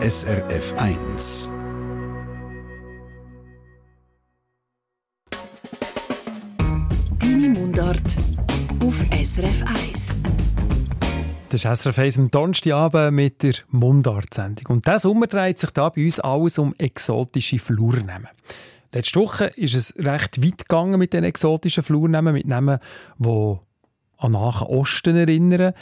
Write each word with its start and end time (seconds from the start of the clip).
SRF 0.00 0.74
1. 0.76 1.52
Deine 7.18 7.48
Mundart 7.48 8.00
auf 8.80 8.94
SRF 9.10 9.64
1. 9.66 10.16
Das 11.48 11.64
ist 11.64 11.82
SRF 11.82 11.98
1 11.98 12.18
am 12.20 12.30
Donnerstagabend 12.30 13.16
mit 13.16 13.42
der 13.42 13.54
Mundart-Sendung. 13.70 14.66
Und 14.76 14.86
diesen 14.86 15.00
Sommer 15.00 15.26
dreht 15.26 15.58
sich 15.58 15.70
da 15.70 15.88
bei 15.88 16.04
uns 16.04 16.20
alles 16.20 16.60
um 16.60 16.74
exotische 16.78 17.58
Flurnamen. 17.58 18.28
Letzte 18.92 19.18
Woche 19.18 19.46
ist 19.56 19.74
es 19.74 19.96
recht 19.98 20.40
weit 20.40 20.58
gegangen 20.68 21.00
mit 21.00 21.12
den 21.12 21.24
exotischen 21.24 21.82
Flurnamen, 21.82 22.34
mit 22.34 22.46
Namen, 22.46 22.78
die 23.18 23.56
an 24.18 24.30
Nahen 24.30 24.66
Osten 24.68 25.16
erinnern. 25.16 25.74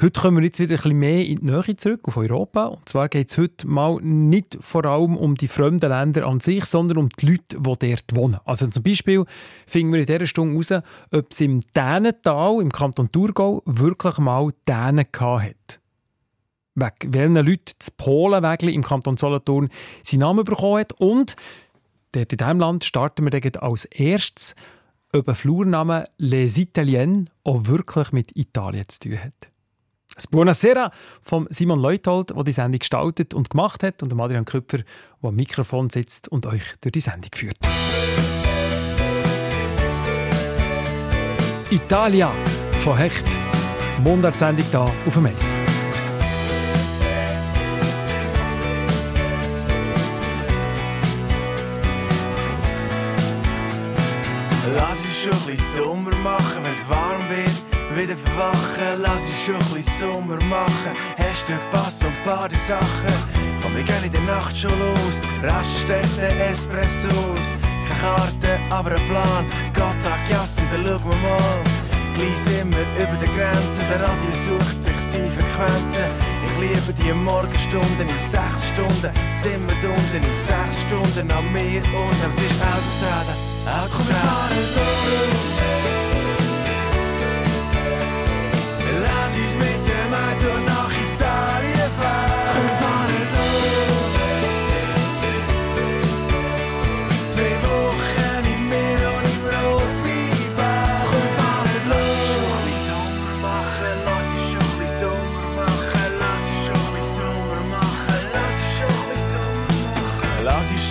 Heute 0.00 0.20
kommen 0.20 0.36
wir 0.36 0.44
jetzt 0.44 0.60
wieder 0.60 0.76
ein 0.76 0.82
bisschen 0.82 0.98
mehr 1.00 1.26
in 1.26 1.40
die 1.40 1.46
Nähe 1.46 1.76
zurück, 1.76 2.02
auf 2.04 2.16
Europa. 2.16 2.66
Und 2.66 2.88
zwar 2.88 3.08
geht 3.08 3.32
es 3.32 3.36
heute 3.36 3.66
mal 3.66 3.98
nicht 4.00 4.56
vor 4.60 4.84
allem 4.84 5.16
um 5.16 5.34
die 5.34 5.48
fremden 5.48 5.90
Länder 5.90 6.24
an 6.24 6.38
sich, 6.38 6.66
sondern 6.66 6.98
um 6.98 7.08
die 7.08 7.26
Leute, 7.32 7.60
die 7.60 7.88
dort 7.96 8.14
wohnen. 8.14 8.38
Also 8.44 8.68
zum 8.68 8.84
Beispiel 8.84 9.24
finden 9.66 9.92
wir 9.92 9.98
in 9.98 10.06
dieser 10.06 10.28
Stunde 10.28 10.52
heraus, 10.52 10.84
ob 11.10 11.32
es 11.32 11.40
im 11.40 11.62
Dänental, 11.74 12.60
im 12.60 12.70
Kanton 12.70 13.10
Thurgau, 13.10 13.60
wirklich 13.66 14.18
mal 14.18 14.52
Dänen 14.68 15.04
hat. 15.20 15.80
Wegen 16.76 17.14
welchen 17.14 17.34
Leute 17.34 17.74
das 17.76 17.90
Polenwägli 17.90 18.72
im 18.74 18.84
Kanton 18.84 19.16
Solothurn 19.16 19.68
seinen 20.04 20.20
Namen 20.20 20.44
bekommen 20.44 20.78
hat. 20.78 20.92
Und 20.92 21.34
dort 22.12 22.32
in 22.32 22.38
diesem 22.38 22.60
Land 22.60 22.84
starten 22.84 23.24
wir 23.24 23.62
als 23.64 23.84
erstes, 23.86 24.54
ob 25.12 25.28
ein 25.28 25.34
Flurname 25.34 26.04
Les 26.18 26.56
Italiens 26.56 27.28
auch 27.42 27.66
wirklich 27.66 28.12
mit 28.12 28.36
Italien 28.36 28.84
zu 28.86 29.00
tun 29.00 29.18
hat. 29.24 29.50
Das 30.18 30.26
Buonasera 30.26 30.90
von 31.22 31.46
Simon 31.48 31.78
Leuthold, 31.78 32.30
der 32.30 32.42
die 32.42 32.50
Sendung 32.50 32.80
gestaltet 32.80 33.34
und 33.34 33.50
gemacht 33.50 33.84
hat, 33.84 34.02
und 34.02 34.20
Adrian 34.20 34.44
Köpfer, 34.44 34.78
der 34.78 34.84
am 35.22 35.36
Mikrofon 35.36 35.90
sitzt 35.90 36.26
und 36.26 36.44
euch 36.44 36.74
durch 36.80 36.90
die 36.90 36.98
Sendung 36.98 37.30
führt. 37.32 37.56
Italia 41.70 42.32
von 42.80 42.96
Hecht. 42.96 43.26
Mundartsendung 44.02 44.66
hier 44.68 44.80
auf 44.80 45.14
dem 45.14 45.26
Eis. 45.26 45.56
Lass 54.74 54.98
uns 54.98 55.22
schon 55.22 55.32
ein 55.32 55.56
bisschen 55.56 55.84
Sommer 55.84 56.16
machen, 56.16 56.64
wenn's 56.64 56.88
warm 56.88 57.22
wird 57.30 57.67
wieder 57.94 58.16
verwachen, 58.16 59.00
lass 59.00 59.28
ich 59.28 59.44
schon 59.44 59.56
ein 59.56 59.74
bisschen 59.74 59.98
Sommer 59.98 60.42
machen. 60.44 60.92
Hast 61.18 61.48
du 61.48 61.54
Pass 61.70 62.04
und 62.04 62.22
Badesachen? 62.24 63.14
Komm, 63.62 63.76
wir 63.76 63.82
gehen 63.82 64.04
in 64.04 64.12
der 64.12 64.22
Nacht 64.22 64.56
schon 64.56 64.78
los. 64.78 65.20
Raststätte, 65.42 66.28
Espressos. 66.50 67.46
Keine 67.88 68.00
Karte, 68.00 68.58
aber 68.70 68.92
ein 68.92 69.06
Plan. 69.06 69.46
Gott 69.74 70.02
sagt 70.02 70.28
Jass 70.30 70.58
und 70.58 70.72
dann 70.72 70.84
schauen 70.84 71.10
wir 71.10 71.16
mal. 71.16 71.62
Gleich 72.14 72.36
sind 72.36 72.74
wir 72.74 72.82
über 73.00 73.16
der 73.20 73.28
Grenze, 73.28 73.82
der 73.88 74.02
Radio 74.02 74.32
sucht 74.32 74.82
sich 74.82 74.96
seine 74.96 75.28
Frequenzen. 75.28 76.04
Ich 76.46 76.58
liebe 76.60 76.92
die 76.92 77.12
Morgenstunden 77.12 78.08
in 78.08 78.18
sechs 78.18 78.68
Stunden, 78.68 79.12
sind 79.30 79.64
wir 79.68 79.88
unten 79.88 80.16
in 80.16 80.34
sechs 80.34 80.82
Stunden 80.82 81.30
an 81.30 81.52
mir 81.52 81.80
und 81.80 82.34
es 82.34 82.42
ist 82.42 82.60
Autostrada, 82.60 83.34
Autostrada. 83.84 85.57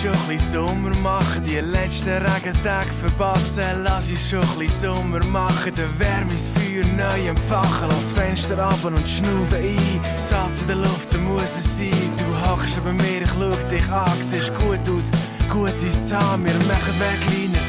Schon 0.00 0.12
ein 0.12 0.26
bisschen 0.28 0.66
Sommer 0.66 0.94
machen. 0.96 1.42
Die 1.42 1.56
letzten 1.56 2.10
Regentage 2.10 2.92
verpassen. 2.92 3.64
Lass 3.82 4.10
uns 4.10 4.30
schon 4.30 4.42
ein 4.42 4.58
bisschen 4.58 4.96
Sommer 4.96 5.24
machen. 5.24 5.74
Der 5.74 5.98
Wärme 5.98 6.34
ist 6.34 6.50
Feuer 6.56 6.84
neu 6.86 7.28
entfachen. 7.28 7.88
Lass 7.88 8.12
Fenster 8.12 8.58
ab 8.58 8.78
und 8.84 9.08
schnaufen 9.08 9.56
ein. 9.56 10.00
Salz 10.16 10.62
in 10.62 10.68
der 10.68 10.76
Luft, 10.76 11.08
so 11.08 11.18
muss 11.18 11.58
es 11.58 11.78
sein. 11.78 12.12
Du 12.16 12.48
hockst 12.48 12.82
bei 12.84 12.92
mir, 12.92 13.22
ich 13.22 13.30
schau 13.30 13.50
dich 13.70 13.88
an. 13.90 14.22
Siehst 14.22 14.54
gut 14.54 14.88
aus, 14.88 15.10
gut 15.50 15.82
uns 15.82 16.08
zu 16.08 16.16
haben. 16.16 16.44
Wir 16.44 16.54
machen 16.66 16.94
weg, 17.00 17.18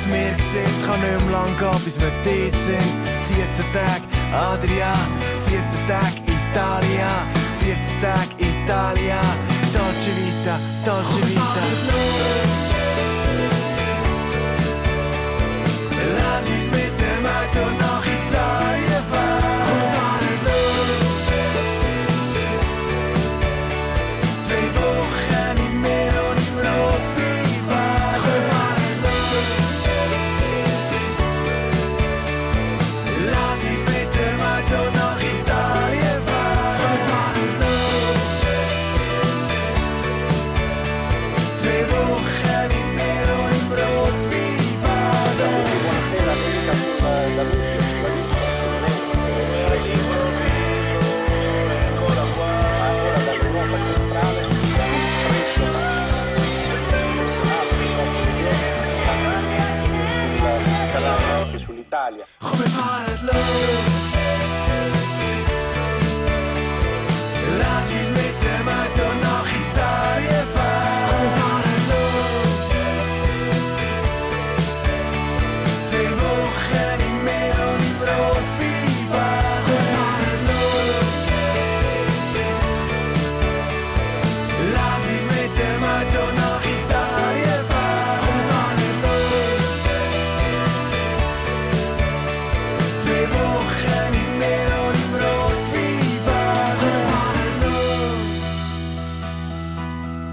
Meer 0.07 0.33
gesehen. 0.33 0.65
Es 0.65 0.85
kann 0.85 0.99
nicht 1.01 1.25
mehr 1.25 1.31
lang 1.31 1.57
gehen, 1.57 1.83
bis 1.83 1.99
wir 1.99 2.11
dort 2.23 2.59
sind. 2.59 2.77
14 3.35 3.65
Tage 3.73 4.33
Adria, 4.33 4.93
14 5.47 5.87
Tage 5.87 6.15
Italia. 6.25 7.27
14 7.59 8.01
Tage 8.01 8.29
Italia. 8.37 9.58
Dolce 9.73 10.11
Vita, 10.15 10.59
Dolce 10.83 11.21
Vita. 11.27 11.63
Lass 16.15 16.47
uns 16.47 16.69
mit 16.71 16.99
dem 16.99 17.25
Auto 17.25 17.98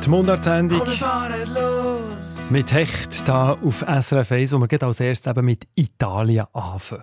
Die 0.07 0.11
Mundartsendung 0.11 0.83
mit 2.51 2.73
Hecht 2.73 3.27
da 3.27 3.55
auf 3.55 3.81
SRF 3.81 4.31
1, 4.31 4.53
wo 4.53 4.59
wir 4.59 4.69
gerade 4.69 4.87
als 4.87 5.01
erstes 5.01 5.29
eben 5.29 5.45
mit 5.45 5.67
Italien 5.75 6.47
anfangen. 6.53 7.03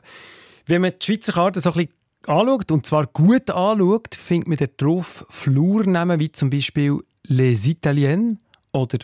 Wenn 0.67 0.83
man 0.83 0.93
die 0.97 1.05
Schweizer 1.05 1.33
Karte 1.33 1.59
so 1.59 1.73
ein 1.73 1.87
bisschen 1.87 1.93
anschaut, 2.27 2.71
und 2.71 2.85
zwar 2.85 3.07
gut 3.07 3.49
anschaut, 3.49 4.15
findet 4.15 4.47
man 4.47 4.57
dort 4.57 4.81
drauf 4.81 5.25
Flurnamen 5.29 6.17
wie 6.21 6.31
zum 6.31 6.49
Beispiel 6.49 6.97
Les 7.23 7.67
Italiens 7.67 8.37
oder 8.71 8.99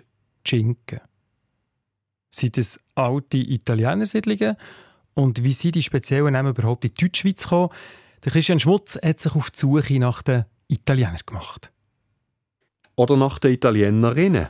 Cinque. 0.47 1.01
Sind 2.31 2.57
das 2.57 2.79
alte 2.95 3.35
Italienersiedlungen? 3.35 4.55
Und 5.13 5.43
wie 5.43 5.51
sind 5.51 5.75
die 5.75 5.83
speziellen 5.83 6.31
Namen 6.31 6.55
überhaupt 6.55 6.85
in 6.85 6.93
die 6.93 7.03
Deutschschweiz 7.03 7.43
gekommen? 7.43 7.73
Der 8.23 8.31
Christian 8.31 8.61
Schmutz 8.61 8.97
hat 9.03 9.19
sich 9.19 9.35
auf 9.35 9.51
die 9.51 9.59
Suche 9.59 9.99
nach 9.99 10.21
den 10.21 10.45
Italienern 10.69 11.19
gemacht. 11.25 11.73
Oder 12.99 13.15
nach 13.15 13.39
den 13.39 13.53
Italienerinnen. 13.53 14.49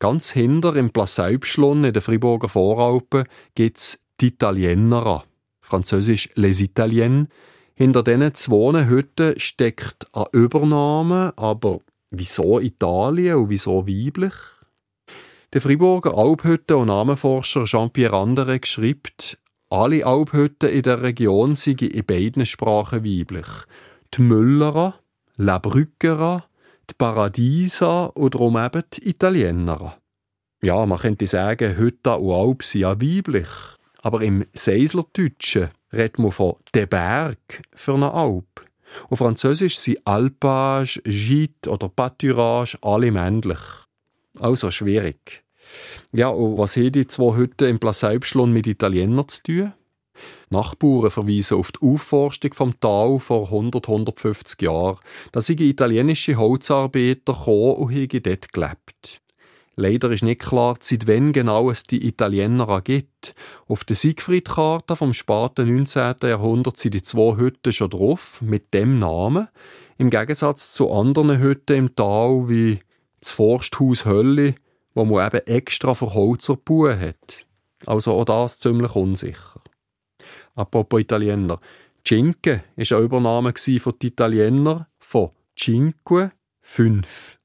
Ganz 0.00 0.32
hinter 0.32 0.76
im 0.76 0.90
Plasseibschlon 0.90 1.84
in 1.84 1.94
den 1.94 2.02
Friburger 2.02 2.50
Voralpen 2.50 3.24
gibt 3.54 3.78
es 3.78 3.98
die 4.20 4.26
Italiener, 4.26 5.24
französisch 5.62 6.28
Les 6.34 6.60
Italiens. 6.60 7.28
Hinter 7.72 8.02
diesen 8.02 8.34
zwei 8.34 8.84
Hütten 8.86 9.40
steckt 9.40 10.08
eine 10.12 10.26
Übernahme, 10.32 11.32
aber 11.36 11.78
wieso 12.10 12.60
Italien 12.60 13.36
und 13.36 13.48
wieso 13.48 13.88
weiblich? 13.88 14.34
Der 15.54 15.62
Friburger 15.62 16.18
Alphütten- 16.18 16.76
und 16.76 16.88
Namenforscher 16.88 17.64
Jean-Pierre 17.64 18.14
Andere 18.14 18.60
schreibt, 18.62 19.38
alle 19.70 20.04
Alphütten 20.04 20.68
in 20.68 20.82
der 20.82 21.00
Region 21.00 21.54
seien 21.54 21.78
in 21.78 22.04
beiden 22.04 22.44
Sprachen 22.44 23.06
weiblich. 23.06 23.48
Die 24.12 24.20
Müllerer, 24.20 24.96
La 25.38 25.56
Brückerer, 25.58 26.44
die 26.90 26.94
Paradieser 26.94 28.16
und 28.16 28.34
darum 28.34 28.56
eben 28.56 28.82
die 28.94 29.08
Italiener. 29.08 29.96
Ja, 30.62 30.84
man 30.84 30.98
könnte 30.98 31.26
sagen, 31.26 31.76
Hütte 31.76 32.16
und 32.16 32.34
Alp 32.34 32.62
sind 32.62 32.82
ja 32.82 33.00
weiblich. 33.00 33.48
Aber 34.02 34.22
im 34.22 34.44
Seislerdeutschen 34.52 35.68
redet 35.92 36.18
man 36.18 36.32
von 36.32 36.56
«der 36.74 36.86
Berg» 36.86 37.62
für 37.74 37.94
eine 37.94 38.12
Alp. 38.12 38.66
Auf 39.08 39.18
Französisch 39.18 39.78
sind 39.78 40.06
Alpage, 40.06 41.00
Gite 41.04 41.70
oder 41.70 41.88
Pâturage 41.88 42.76
alle 42.82 43.10
männlich. 43.10 43.60
Also 44.38 44.70
schwierig. 44.70 45.44
Ja, 46.12 46.28
und 46.28 46.58
was 46.58 46.76
haben 46.76 46.92
die 46.92 47.06
zwei 47.06 47.36
Hütten 47.36 47.68
im 47.68 47.78
Placeibschlon 47.78 48.52
mit 48.52 48.66
Italienern 48.66 49.28
zu 49.28 49.42
tun? 49.42 49.72
Nachbarn 50.50 51.10
verweisen 51.10 51.56
auf 51.56 51.72
die 51.72 51.80
Aufforstung 51.86 52.54
vom 52.54 52.80
Tal 52.80 53.18
vor 53.18 53.46
100, 53.46 53.88
150 53.88 54.62
Jahren. 54.62 54.98
Da 55.32 55.40
sind 55.40 55.60
italienische 55.60 56.36
Holzarbeiter 56.36 57.32
gekommen 57.32 57.74
und 57.74 57.94
haben 57.94 58.22
dort 58.22 58.52
gelebt. 58.52 59.20
Leider 59.76 60.10
ist 60.10 60.22
nicht 60.22 60.42
klar, 60.42 60.76
seit 60.80 61.06
wann 61.06 61.32
genau 61.32 61.70
es 61.70 61.84
die 61.84 62.06
Italiener 62.06 62.82
gibt. 62.82 63.34
Auf 63.66 63.84
der 63.84 63.96
Siegfried-Karte 63.96 64.94
vom 64.94 65.14
späten 65.14 65.74
19. 65.74 66.16
Jahrhundert 66.24 66.76
sind 66.76 66.92
die 66.94 67.02
zwei 67.02 67.36
Hütten 67.36 67.72
schon 67.72 67.88
drauf, 67.88 68.42
mit 68.42 68.74
dem 68.74 68.98
Namen. 68.98 69.48
Im 69.96 70.10
Gegensatz 70.10 70.74
zu 70.74 70.92
anderen 70.92 71.38
Hütten 71.40 71.76
im 71.76 71.96
Tal, 71.96 72.48
wie 72.48 72.80
das 73.20 73.32
Forsthaus 73.32 74.04
Hölli, 74.04 74.54
wo 74.94 75.04
man 75.04 75.26
eben 75.26 75.46
extra 75.46 75.94
für 75.94 76.12
Holzer 76.12 76.56
gebaut 76.56 76.98
hat. 76.98 77.46
Also 77.86 78.12
auch 78.12 78.24
das 78.24 78.58
ziemlich 78.58 78.94
unsicher. 78.94 79.60
Apropos 80.54 81.00
Italiener. 81.00 81.60
Cinque 82.06 82.64
war 82.76 82.96
eine 82.96 83.04
Übernahme 83.04 83.52
von 83.56 83.92
den 84.00 84.08
Italienern 84.08 84.86
von 84.98 85.30
Cinque, 85.56 86.32
fünf. 86.60 87.38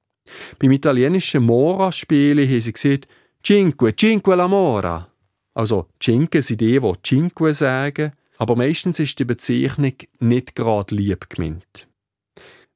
Beim 0.60 0.72
italienischen 0.72 1.44
Mora-Spielen 1.44 2.48
haben 2.48 2.62
sie 2.62 2.74
gesagt, 2.74 3.08
Cinque, 3.44 3.96
Cinque 3.96 4.36
la 4.36 4.48
Mora. 4.48 5.08
Also, 5.54 5.88
Cinque 6.02 6.42
sind 6.42 6.62
die, 6.62 6.80
die 6.80 7.02
Cinque 7.04 7.54
sagen, 7.54 8.14
aber 8.38 8.56
meistens 8.56 9.00
ist 9.00 9.20
die 9.20 9.26
Bezeichnung 9.26 9.94
nicht 10.20 10.56
gerade 10.56 10.96
lieb 10.96 11.30
gemeint. 11.30 11.88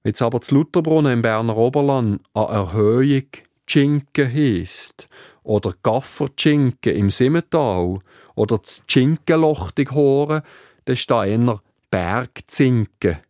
Wenn 0.04 0.14
es 0.14 0.22
aber 0.22 0.42
zu 0.42 0.56
Lutherbrunnen 0.56 1.14
im 1.14 1.22
Berner 1.22 1.58
Oberland 1.58 2.22
an 2.34 2.48
Erhöhung 2.48 3.26
Cinque 3.68 4.26
heisst, 4.26 5.08
oder 5.44 5.74
Gaffer-Cinque 5.82 6.92
im 6.92 7.10
Simmental, 7.10 8.00
oder 8.40 8.58
das 8.58 8.84
Cinqueloch 8.88 9.72
hören, 9.78 10.42
dann 10.86 10.98
steht 10.98 11.28
eher 11.28 11.62
Bergzinke 11.92 13.22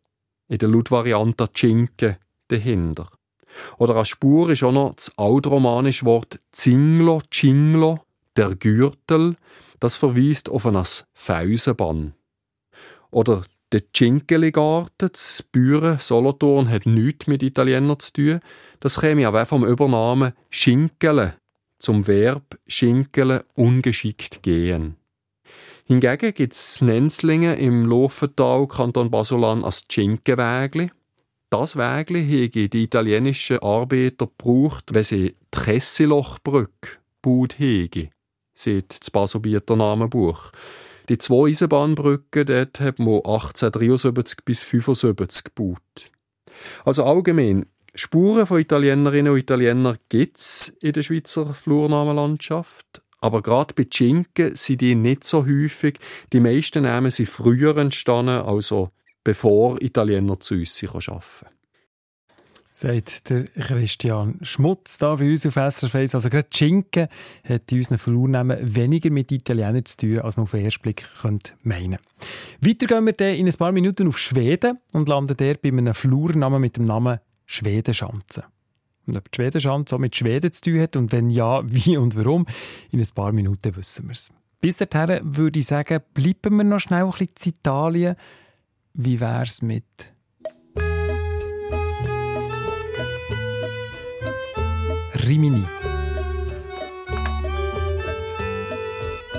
in 0.48 0.60
der 0.60 0.70
Lautvariante 0.70 1.52
Cinque 1.52 2.18
dahinter. 2.48 3.10
Oder 3.80 3.96
als 3.96 4.10
Spur 4.10 4.52
ist 4.52 4.62
auch 4.62 4.72
noch 4.72 4.94
das 4.94 5.12
altromanische 5.18 6.06
Wort 6.06 6.40
Zinglo, 6.52 7.22
Cinglo, 7.32 8.02
der 8.38 8.54
Gürtel. 8.54 9.36
Das 9.80 9.96
verweist 9.96 10.48
auf 10.48 10.68
ein 10.68 10.84
Felsenbann. 11.14 12.14
Oder 13.10 13.42
der 13.72 13.82
Cinkeli-Garten, 13.92 15.10
das 15.12 15.44
Büren 15.52 15.98
Solothurn, 16.00 16.70
hat 16.70 16.86
nichts 16.86 17.26
mit 17.26 17.42
Italienern 17.42 18.00
zu 18.00 18.14
tun. 18.14 18.40
Das 18.80 19.00
käme 19.00 19.28
aber 19.28 19.48
vom 19.48 19.66
Übernamen 19.66 20.34
Schinkele 20.52 21.34
zum 21.80 22.06
Verb 22.06 22.60
Schinkele 22.68 23.46
ungeschickt 23.56 24.44
gehen. 24.44 24.99
Hingegen 25.92 26.36
gibt 26.36 26.54
es 26.54 26.84
Nenzlingen 26.84 27.58
im 27.58 27.84
Lofental, 27.84 28.68
Kanton 28.68 29.10
Basulan, 29.10 29.64
als 29.64 29.86
Schinkenwägli. 29.90 30.92
Das 31.50 31.78
Wägli 31.78 32.22
haben 32.28 32.70
die 32.70 32.84
italienischen 32.84 33.58
Arbeiter 33.58 34.28
gebraucht, 34.28 34.94
wenn 34.94 35.04
sie 35.04 35.36
die 35.52 35.60
Kessilochbrücke 35.60 37.00
gebaut 37.24 37.58
haben, 37.58 38.10
sieht 38.54 39.02
das 39.02 39.10
Basobieter 39.10 39.76
Namenbuch. 39.76 40.52
Die 41.10 41.18
zwei 41.18 41.50
Eisenbahnbrücken 41.50 42.46
dort 42.46 42.80
hat 42.80 43.00
man 43.00 43.16
1873 43.16 44.46
bis 44.46 44.62
1875 44.62 45.44
gebaut. 45.44 46.12
Also 46.86 47.04
allgemein, 47.04 47.66
Spuren 47.96 48.46
von 48.46 48.60
Italienerinnen 48.60 49.34
und 49.34 49.40
Italienern 49.40 49.98
gibt 50.10 50.38
es 50.38 50.72
in 50.82 50.94
der 50.94 51.02
Schweizer 51.02 51.52
Flurnamenlandschaft. 51.52 53.02
Aber 53.22 53.42
gerade 53.42 53.74
bei 53.74 53.86
Schinken 53.92 54.56
sind 54.56 54.82
die 54.82 54.96
nicht 54.96 55.24
so 55.24 55.46
häufig. 55.46 56.00
Die 56.32 56.40
meisten 56.40 56.84
Namen 56.84 57.12
sind 57.12 57.30
früher 57.30 57.76
entstanden, 57.78 58.42
also 58.42 58.92
bevor 59.24 59.82
Italiener 59.82 60.40
zu 60.40 60.56
uns 60.56 60.84
arbeiten 60.84 61.60
sagt 62.80 63.30
der 63.30 63.44
Christian 63.44 64.40
Schmutz 64.42 64.98
da 64.98 65.16
bei 65.16 65.30
uns 65.30 65.46
auf 65.46 65.56
SRF 65.56 65.96
Also 66.14 66.30
gerade 66.30 66.48
Schinken 66.50 67.10
hat 67.44 67.72
in 67.72 67.80
unseren 67.80 67.98
Flurnamen 67.98 68.58
weniger 68.76 69.10
mit 69.10 69.32
Italienern 69.32 69.84
zu 69.86 69.98
tun, 69.98 70.20
als 70.20 70.38
man 70.38 70.46
auf 70.46 70.52
den 70.52 70.64
ersten 70.64 70.82
Blick 70.84 71.04
könnte 71.22 71.54
meinen 71.64 72.00
Weiter 72.62 72.88
gehen 72.88 73.06
wir 73.06 73.14
dann 73.14 73.36
in 73.36 73.48
ein 73.48 73.54
paar 73.54 73.74
Minuten 73.74 74.08
auf 74.08 74.18
Schweden 74.18 74.80
und 74.94 75.10
landen 75.10 75.36
dort 75.36 75.62
bei 75.62 75.70
einem 75.70 75.94
Flurnamen 75.94 76.62
mit 76.62 76.78
dem 76.78 76.86
Namen 76.86 77.20
Schwedenschanze. 77.46 78.46
Und 79.10 79.18
ob 79.18 79.32
die 79.32 79.36
Schwedenschanze 79.36 79.96
auch 79.96 80.00
mit 80.00 80.16
Schweden 80.16 80.52
zu 80.54 80.62
tun 80.62 80.80
hat 80.80 80.96
und 80.96 81.12
wenn 81.12 81.30
ja, 81.30 81.62
wie 81.66 81.98
und 81.98 82.16
warum, 82.16 82.46
in 82.92 83.00
ein 83.00 83.08
paar 83.14 83.32
Minuten 83.32 83.76
wissen 83.76 84.06
wir 84.06 84.14
es. 84.14 84.32
Bis 84.62 84.78
dahin 84.78 85.20
würde 85.24 85.60
ich 85.60 85.66
sagen, 85.66 86.00
bleiben 86.14 86.58
wir 86.58 86.64
noch 86.64 86.80
schnell 86.80 87.06
ein 87.06 87.12
bisschen 87.12 87.30
in 87.44 87.50
Italien. 87.50 88.16
Wie 88.94 89.20
wäre 89.20 89.44
es 89.44 89.62
mit 89.62 89.86
Rimini? 95.26 95.64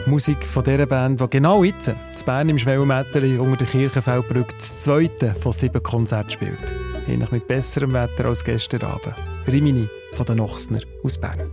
Musik 0.07 0.45
von 0.45 0.65
dieser 0.65 0.87
Band, 0.87 1.21
die 1.21 1.31
genau 1.31 1.63
jetzt, 1.63 1.89
in 1.89 1.97
Bern 2.25 2.49
im 2.49 2.59
Schwellenmetteli 2.59 3.39
unter 3.39 3.59
der 3.59 3.67
Kirchenfeldbrücke, 3.67 4.55
das 4.57 4.83
zweite 4.83 5.35
von 5.35 5.53
sieben 5.53 5.83
Konzerten 5.83 6.31
spielt. 6.31 6.90
Ähnlich 7.11 7.33
mit 7.33 7.49
besserem 7.49 7.93
Wetter 7.93 8.27
als 8.27 8.45
gestern 8.45 8.83
Abend. 8.83 9.17
Rimini 9.49 9.89
von 10.13 10.27
den 10.27 10.37
Nochsner 10.37 10.79
aus 11.03 11.19
Bern. 11.19 11.51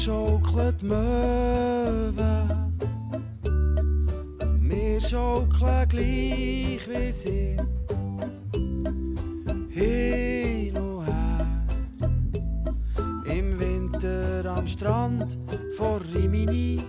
Schaukelt 0.00 0.82
Möwe. 0.82 2.48
Wir 4.60 5.00
schaukeln 5.00 5.88
gleich 5.88 6.88
wie 6.88 7.12
sie. 7.12 7.56
Hin 9.68 10.76
und 10.76 11.06
her. 11.06 11.46
Im 13.26 13.60
Winter 13.60 14.56
am 14.56 14.66
Strand 14.66 15.38
vor 15.76 16.00
Rimini. 16.14 16.82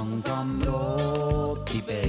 langsam 0.00 0.62
rot 0.64 1.58
keep 1.66 1.88
it. 1.90 1.99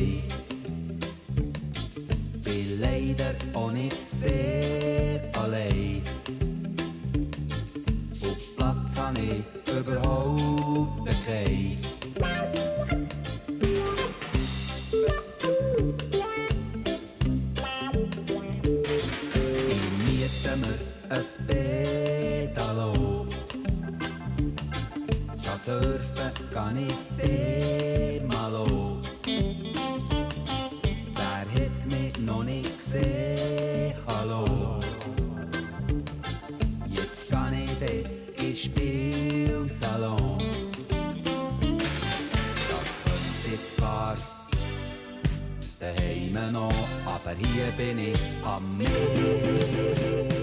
daheim 45.81 46.53
noch, 46.53 46.87
aber 47.05 47.31
hier 47.31 47.71
bin 47.77 47.97
ich 47.97 48.19
am 48.43 48.77
Meer. 48.77 50.40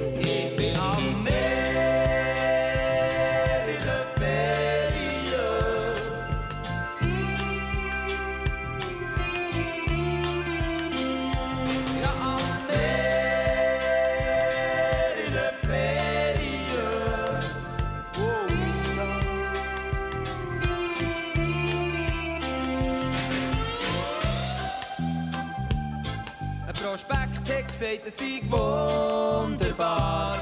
sagt, 27.88 28.06
es 28.06 28.16
sei 28.18 28.42
wunderbar. 28.50 30.36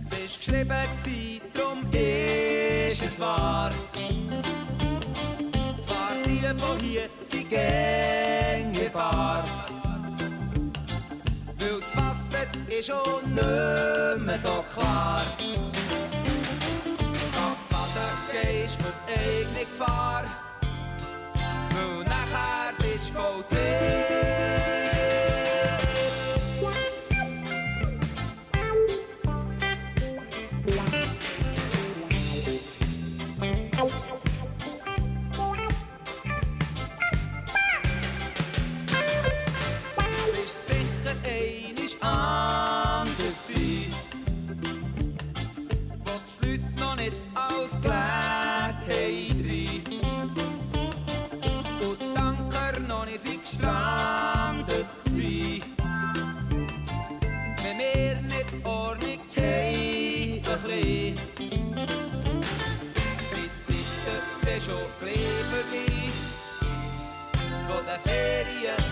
Es 0.00 0.18
ist 0.24 0.38
geschrieben, 0.38 1.40
drum 1.54 1.86
ist 1.92 3.02
es 3.04 3.18
wahr. 3.18 3.70
Zwar 5.82 6.12
die 6.24 6.40
von 6.58 6.78
hier 6.80 7.08
sind 7.30 7.50
gängigbar. 7.50 9.44
Weil 11.58 11.80
das 11.80 11.96
Wasser 11.96 12.46
ist 12.68 12.86
schon 12.86 13.34
nicht 13.34 14.26
mehr 14.26 14.38
so 14.38 14.64
klar. 14.72 15.22
Ab 17.36 17.56
Baden 17.70 18.14
gehst 18.32 18.78
auf 18.80 18.98
eigene 19.08 19.64
Gefahr. 19.64 20.24
Weil 21.70 22.04
nachher 22.04 22.72
bist 22.78 23.10
du 23.10 23.14
voll 23.14 23.49
Stadium. 68.10 68.89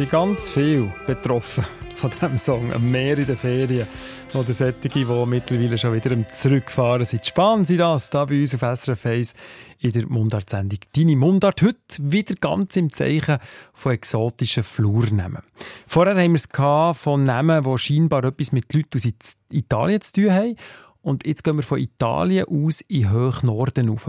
sind 0.00 0.10
ganz 0.12 0.48
viele 0.48 0.94
betroffen 1.06 1.62
von 1.94 2.10
diesem 2.10 2.36
Song. 2.38 2.90
Mehr 2.90 3.18
in 3.18 3.26
den 3.26 3.36
Ferien. 3.36 3.86
Oder 4.32 4.54
solche, 4.54 4.88
die 4.88 5.04
mittlerweile 5.04 5.76
schon 5.76 5.92
wieder 5.92 6.32
zurückgefahren 6.32 7.04
sind. 7.04 7.26
Spannend 7.26 7.66
sind 7.66 7.78
das, 7.78 8.08
hier 8.10 8.24
bei 8.24 8.40
uns 8.40 8.54
auf 8.54 8.78
SRF 8.78 9.04
1 9.04 9.34
in 9.80 9.92
der 9.92 10.06
Mundart-Sendung. 10.06 10.78
Deine 10.96 11.16
Mundart 11.16 11.60
heute 11.60 11.76
wieder 11.98 12.34
ganz 12.36 12.76
im 12.76 12.90
Zeichen 12.90 13.40
von 13.74 13.92
exotischen 13.92 14.62
Flurnamen. 14.62 15.42
Vorher 15.86 16.16
haben 16.16 16.32
wir 16.32 16.36
es 16.36 16.98
von 16.98 17.24
Namen, 17.24 17.62
die 17.62 17.78
scheinbar 17.78 18.24
etwas 18.24 18.52
mit 18.52 18.72
Leuten 18.72 18.96
aus 18.96 19.36
Italien 19.52 20.00
zu 20.00 20.12
tun 20.12 20.32
haben. 20.32 20.56
Und 21.02 21.26
jetzt 21.26 21.44
gehen 21.44 21.56
wir 21.56 21.62
von 21.62 21.78
Italien 21.78 22.46
aus 22.46 22.80
in 22.80 23.02
den 23.02 23.10
Höchnorden 23.10 23.90
auf, 23.90 24.08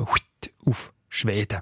auf 0.65 0.93
Schweden. 1.10 1.60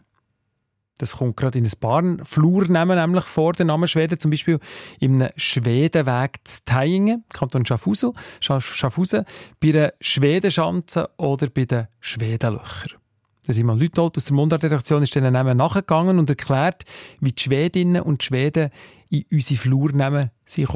Das 1.00 1.16
kommt 1.16 1.38
gerade 1.38 1.58
in 1.58 1.66
ein 1.66 1.72
paar 1.80 2.04
Flurnamen 2.24 3.00
nämlich 3.00 3.24
vor, 3.24 3.54
der 3.54 3.66
Name 3.66 3.88
Schweden. 3.88 4.20
Zum 4.20 4.32
Beispiel 4.32 4.60
im 5.00 5.26
Schwedenweg 5.38 6.40
zu 6.44 6.60
Teingen, 6.66 7.24
Kanton 7.34 7.66
Schaffhausen, 7.66 8.12
Schaffhausen, 8.42 9.24
bei 9.62 9.72
der 9.72 9.94
Schwedenschanze 10.02 11.10
oder 11.18 11.48
bei 11.48 11.64
den 11.64 11.88
Schwedenlöchern. 12.02 13.00
Da 13.48 13.54
sind 13.54 13.66
mal 13.66 13.82
Leute 13.82 14.02
aus 14.02 14.26
der 14.26 14.36
Mundartredaktion 14.36 15.02
ist 15.02 15.16
diesen 15.16 15.32
Namen 15.32 15.58
nachgegangen 15.58 16.20
und 16.20 16.30
erklärt, 16.30 16.84
wie 17.22 17.32
die 17.32 17.42
Schwedinnen 17.42 18.02
und 18.02 18.22
Schweden 18.22 18.70
in 19.10 19.24
unsere 19.32 19.60
Flurnamen 19.60 20.32
sind. 20.46 20.70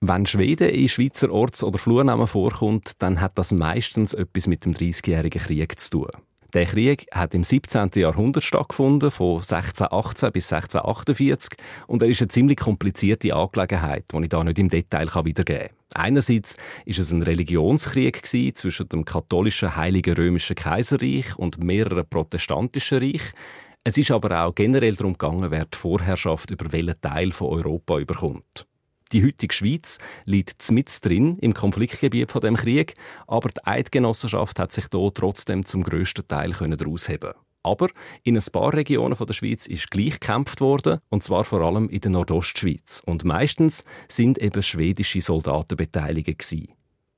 Wenn 0.00 0.26
Schweden 0.26 0.70
in 0.70 0.88
Schweizer 0.88 1.30
Orts- 1.30 1.62
oder 1.62 1.78
Flurnamen 1.78 2.26
vorkommt, 2.26 3.02
dann 3.02 3.20
hat 3.20 3.36
das 3.38 3.52
meistens 3.52 4.14
etwas 4.14 4.46
mit 4.46 4.64
dem 4.64 4.72
30-jährigen 4.72 5.40
Krieg 5.40 5.78
zu 5.78 5.90
tun. 5.90 6.08
Der 6.54 6.66
Krieg 6.66 7.08
hat 7.12 7.34
im 7.34 7.42
17. 7.42 7.90
Jahrhundert 7.96 8.44
stattgefunden, 8.44 9.10
von 9.10 9.38
1618 9.38 10.30
bis 10.30 10.52
1648, 10.52 11.58
und 11.88 12.00
er 12.00 12.08
ist 12.08 12.20
eine 12.22 12.28
ziemlich 12.28 12.58
komplizierte 12.58 13.34
Angelegenheit, 13.34 14.04
die 14.12 14.22
ich 14.22 14.28
da 14.28 14.44
nicht 14.44 14.60
im 14.60 14.68
Detail 14.68 15.08
wiedergeben 15.24 15.66
kann. 15.66 16.04
Einerseits 16.04 16.56
ist 16.84 17.00
es 17.00 17.10
ein 17.10 17.22
Religionskrieg 17.24 18.24
zwischen 18.24 18.88
dem 18.88 19.04
katholischen 19.04 19.74
Heiligen 19.74 20.14
Römischen 20.14 20.54
Kaiserreich 20.54 21.36
und 21.36 21.62
mehreren 21.62 22.08
protestantischen 22.08 22.98
Reich. 22.98 23.32
Es 23.82 23.98
ist 23.98 24.12
aber 24.12 24.44
auch 24.44 24.54
generell 24.54 24.94
darum 24.94 25.14
gegangen, 25.14 25.50
wer 25.50 25.64
die 25.64 25.76
Vorherrschaft 25.76 26.52
über 26.52 26.70
welchen 26.70 27.00
Teil 27.00 27.32
von 27.32 27.48
Europa 27.48 27.98
überkommt. 27.98 28.64
Die 29.14 29.24
heutige 29.24 29.54
Schweiz 29.54 29.98
liegt 30.24 30.72
mit 30.72 31.04
drin 31.04 31.38
im 31.38 31.54
Konfliktgebiet 31.54 32.32
von 32.32 32.40
dem 32.40 32.56
Krieg, 32.56 32.94
aber 33.28 33.48
die 33.48 33.64
Eidgenossenschaft 33.64 34.58
hat 34.58 34.72
sich 34.72 34.86
hier 34.90 35.12
trotzdem 35.14 35.64
zum 35.64 35.84
grössten 35.84 36.26
Teil 36.26 36.50
daraus 36.50 37.08
heben. 37.08 37.30
Aber 37.62 37.90
in 38.24 38.36
ein 38.36 38.44
paar 38.52 38.74
Regionen 38.74 39.16
der 39.16 39.32
Schweiz 39.32 39.68
ist 39.68 39.88
gleich 39.92 40.18
gekämpft 40.18 40.60
worden, 40.60 40.98
und 41.10 41.22
zwar 41.22 41.44
vor 41.44 41.60
allem 41.60 41.88
in 41.90 42.00
der 42.00 42.10
Nordostschweiz. 42.10 43.02
Und 43.06 43.24
meistens 43.24 43.84
sind 44.08 44.38
eben 44.38 44.64
schwedische 44.64 45.20
Soldaten 45.20 45.76
beteiligt 45.76 46.26
gewesen. 46.26 46.72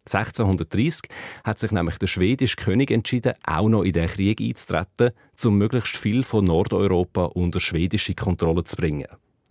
1630 0.05 1.11
hat 1.45 1.59
sich 1.59 1.71
nämlich 1.71 1.97
der 1.97 2.09
schwedische 2.09 2.57
König 2.57 2.91
entschieden, 2.91 3.33
auch 3.43 3.71
noch 3.71 3.85
in 3.85 3.95
den 3.95 4.07
Krieg 4.07 4.43
einzutreten, 4.43 5.13
um 5.43 5.57
möglichst 5.57 5.97
viel 5.97 6.25
von 6.25 6.45
Nordeuropa 6.45 7.25
unter 7.25 7.59
schwedische 7.59 8.15
Kontrolle 8.15 8.65
zu 8.65 8.77
bringen. 8.77 9.07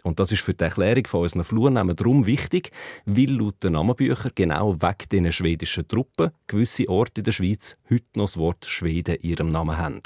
Und 0.05 0.19
das 0.19 0.31
ist 0.31 0.43
für 0.43 0.53
die 0.53 0.63
Erklärung 0.63 1.07
von 1.07 1.21
unseren 1.21 1.43
Flurnamen 1.43 1.95
darum 1.95 2.27
wichtig, 2.27 2.69
weil 3.07 3.31
laut 3.31 3.63
den 3.63 3.73
Namenbüchern 3.73 4.33
genau 4.35 4.75
wegen 4.79 5.09
diesen 5.11 5.31
schwedischen 5.31 5.87
Truppen 5.87 6.29
gewisse 6.45 6.87
Orte 6.89 7.21
in 7.21 7.23
der 7.23 7.31
Schweiz 7.31 7.75
heute 7.89 8.05
noch 8.13 8.25
das 8.25 8.37
Wort 8.37 8.67
Schweden 8.67 9.15
in 9.15 9.31
ihrem 9.31 9.47
Namen 9.47 9.79
haben. 9.79 10.01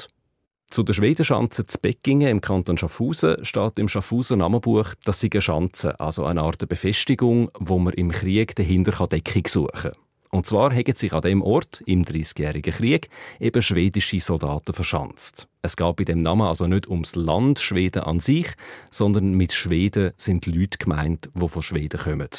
Zu 0.70 0.84
der 0.84 0.94
Schwedenschanze 0.94 1.65
zu 1.65 1.77
Beckingen 1.79 2.29
im 2.29 2.39
Kanton 2.39 2.77
Schaffhausen 2.77 3.44
steht 3.44 3.77
im 3.77 3.89
Schaffhauser 3.89 4.38
Namenbuch, 4.38 4.96
dass 5.03 5.20
sie 5.20 5.29
eine 5.34 5.41
Schanze, 5.41 6.00
also 6.00 6.24
eine 6.24 6.44
Art 6.44 6.65
Befestigung, 6.70 7.51
wo 7.60 7.77
man 7.77 7.94
im 7.94 8.12
Krieg 8.12 8.56
dahinter 8.56 9.06
Deckung 9.06 9.48
suchen 9.48 9.91
kann. 9.91 9.91
Und 10.29 10.46
zwar 10.46 10.74
haben 10.74 10.96
sich 10.96 11.12
an 11.12 11.24
dem 11.24 11.41
Ort 11.41 11.82
im 11.86 12.06
Dreißigjährigen 12.06 12.74
Krieg 12.74 13.10
eben 13.41 13.62
schwedische 13.62 14.21
Soldaten 14.21 14.74
verschanzt. 14.74 15.49
Es 15.62 15.76
geht 15.76 15.95
bei 15.98 16.06
dem 16.06 16.19
Namen 16.19 16.48
also 16.48 16.67
nicht 16.67 16.88
ums 16.88 17.15
Land 17.15 17.60
Schweden 17.60 18.04
an 18.04 18.22
sich, 18.22 18.48
sondern 18.91 19.34
mit 19.34 19.52
Schweden 19.52 20.12
sind 20.15 20.45
Leute 20.45 20.78
gemeint, 20.78 21.30
die 21.34 21.50
von 21.50 21.62
Schweden 21.62 22.00
kommen. 22.00 22.30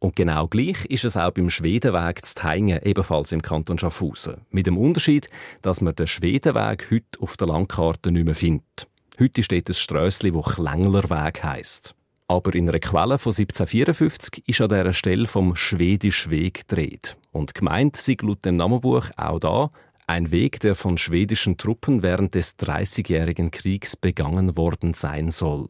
Und 0.00 0.14
genau 0.14 0.46
gleich 0.46 0.84
ist 0.84 1.04
es 1.04 1.16
auch 1.16 1.32
beim 1.32 1.50
Schwedenweg 1.50 2.24
zu 2.24 2.36
Teingen, 2.36 2.80
ebenfalls 2.84 3.32
im 3.32 3.42
Kanton 3.42 3.80
Schaffhausen. 3.80 4.42
Mit 4.50 4.68
dem 4.68 4.78
Unterschied, 4.78 5.28
dass 5.60 5.80
man 5.80 5.96
den 5.96 6.06
Schwedenweg 6.06 6.88
heute 6.92 7.20
auf 7.20 7.36
der 7.36 7.48
Landkarte 7.48 8.12
nicht 8.12 8.24
mehr 8.24 8.36
findet. 8.36 8.86
Heute 9.18 9.42
steht 9.42 9.68
ein 9.68 9.74
Strössli, 9.74 10.30
das 10.30 10.54
Klänglerweg 10.54 11.42
heisst. 11.42 11.96
Aber 12.28 12.54
in 12.54 12.68
einer 12.68 12.78
Quelle 12.78 13.18
von 13.18 13.32
1754 13.32 14.46
ist 14.46 14.60
an 14.60 14.68
dieser 14.68 14.92
Stelle 14.92 15.26
vom 15.26 15.56
Schwedisch 15.56 16.30
Weg 16.30 16.68
gedreht. 16.68 17.16
Und 17.32 17.54
gemeint 17.54 17.96
sind 17.96 18.22
laut 18.22 18.44
dem 18.44 18.56
Namenbuch 18.56 19.06
auch 19.16 19.40
da 19.40 19.70
ein 20.08 20.30
Weg, 20.30 20.60
der 20.60 20.74
von 20.74 20.96
schwedischen 20.96 21.56
Truppen 21.56 22.02
während 22.02 22.34
des 22.34 22.56
Dreißigjährigen 22.56 23.50
Kriegs 23.50 23.96
begangen 23.96 24.56
worden 24.56 24.94
sein 24.94 25.30
soll. 25.30 25.68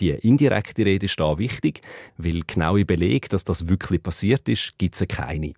Die 0.00 0.10
indirekte 0.10 0.84
Rede 0.84 1.06
ist 1.06 1.20
da 1.20 1.38
wichtig, 1.38 1.82
weil 2.16 2.40
genaue 2.46 2.84
Beleg, 2.84 3.28
dass 3.28 3.44
das 3.44 3.68
wirklich 3.68 4.02
passiert 4.02 4.48
ist, 4.48 4.78
gibt 4.78 5.00
es 5.00 5.06
keine. 5.06 5.52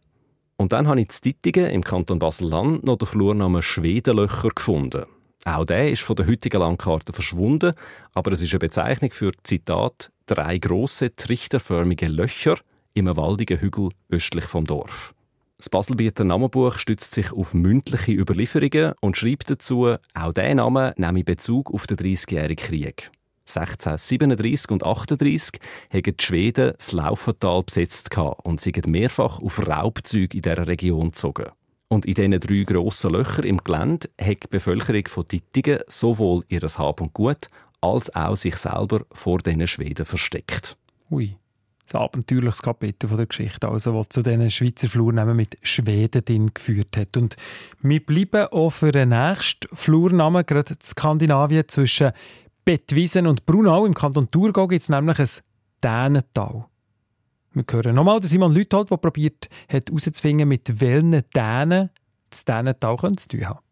Und 0.56 0.72
dann 0.72 0.88
habe 0.88 1.00
ich 1.00 1.08
in 1.08 1.32
Dittingen 1.32 1.70
im 1.70 1.84
Kanton 1.84 2.18
Basel-Land 2.18 2.84
noch 2.84 2.96
den 2.96 3.06
Flurnamen 3.06 3.62
Schwedenlöcher 3.62 4.50
gefunden. 4.50 5.04
Auch 5.44 5.64
der 5.64 5.90
ist 5.92 6.02
von 6.02 6.16
der 6.16 6.26
heutigen 6.26 6.60
Landkarte 6.60 7.12
verschwunden, 7.12 7.74
aber 8.12 8.32
es 8.32 8.42
ist 8.42 8.52
eine 8.52 8.58
Bezeichnung 8.58 9.12
für, 9.12 9.30
Zitat, 9.44 10.10
drei 10.26 10.58
große 10.58 11.14
trichterförmige 11.14 12.08
Löcher 12.08 12.58
im 12.94 13.06
waldigen 13.16 13.60
Hügel 13.60 13.90
östlich 14.10 14.46
vom 14.46 14.64
Dorf. 14.64 15.15
Das 15.58 15.70
Baselbieter 15.70 16.24
Namenbuch 16.24 16.78
stützt 16.78 17.12
sich 17.12 17.32
auf 17.32 17.54
mündliche 17.54 18.12
Überlieferungen 18.12 18.92
und 19.00 19.16
schreibt 19.16 19.48
dazu, 19.48 19.94
auch 20.12 20.32
dieser 20.32 20.54
Name 20.54 20.92
nehme 20.98 21.24
Bezug 21.24 21.72
auf 21.72 21.86
den 21.86 21.96
Dreißigjährigen 21.96 22.64
Krieg. 22.64 23.10
1637 23.48 24.70
und 24.70 24.84
38 24.84 25.60
haben 25.90 26.02
die 26.02 26.14
Schweden 26.20 26.72
das 26.76 26.92
Laufental 26.92 27.62
besetzt 27.62 28.10
und 28.42 28.60
sind 28.60 28.86
mehrfach 28.86 29.40
auf 29.40 29.66
Raubzüge 29.66 30.36
in 30.36 30.42
dieser 30.42 30.66
Region 30.66 31.06
gezogen. 31.06 31.46
Und 31.88 32.04
in 32.04 32.14
diesen 32.14 32.40
drei 32.40 32.64
grossen 32.64 33.12
Löchern 33.12 33.44
im 33.44 33.58
Gelände 33.58 34.10
hat 34.20 34.42
die 34.42 34.48
Bevölkerung 34.50 35.06
von 35.06 35.26
Dittingen 35.26 35.80
sowohl 35.86 36.44
ihr 36.48 36.62
Hab 36.62 37.00
und 37.00 37.14
Gut 37.14 37.46
als 37.80 38.14
auch 38.14 38.36
sich 38.36 38.56
selber 38.56 39.06
vor 39.12 39.38
diesen 39.38 39.66
Schweden 39.66 40.04
versteckt. 40.04 40.76
Ui 41.10 41.36
ein 41.92 42.00
abenteuerliches 42.00 42.62
Kapitel 42.62 43.08
von 43.08 43.16
der 43.16 43.26
Geschichte, 43.26 43.68
also 43.68 43.92
das 43.92 44.08
zu 44.08 44.22
diesen 44.22 44.50
Schweizer 44.50 44.88
Flurnamen 44.88 45.36
mit 45.36 45.56
Schweden 45.62 46.52
geführt 46.52 46.96
hat. 46.96 47.16
Und 47.16 47.36
wir 47.80 48.04
bleiben 48.04 48.46
auch 48.50 48.70
für 48.70 48.92
den 48.92 49.10
nächsten 49.10 49.68
Flurnamen, 49.74 50.44
gerade 50.44 50.74
in 50.74 50.80
Skandinavien, 50.84 51.68
zwischen 51.68 52.12
Bettwiesen 52.64 53.26
und 53.26 53.46
Brunau. 53.46 53.86
Im 53.86 53.94
Kanton 53.94 54.30
Thurgau 54.30 54.66
gibt 54.66 54.82
es 54.82 54.88
nämlich 54.88 55.18
ein 55.18 55.28
Dänental. 55.82 56.66
Wir 57.52 57.64
hören 57.70 57.94
nochmal 57.94 58.22
Simon 58.22 58.52
Lüthold, 58.52 58.90
der 58.90 58.96
probiert 58.96 59.48
hat 59.72 59.88
herauszufinden, 59.88 60.48
mit 60.48 60.80
welchen 60.80 61.22
Dänen 61.34 61.90
das 62.28 62.44
Dänental 62.44 62.98
zu 63.16 63.28
tun 63.28 63.46
haben. 63.46 63.65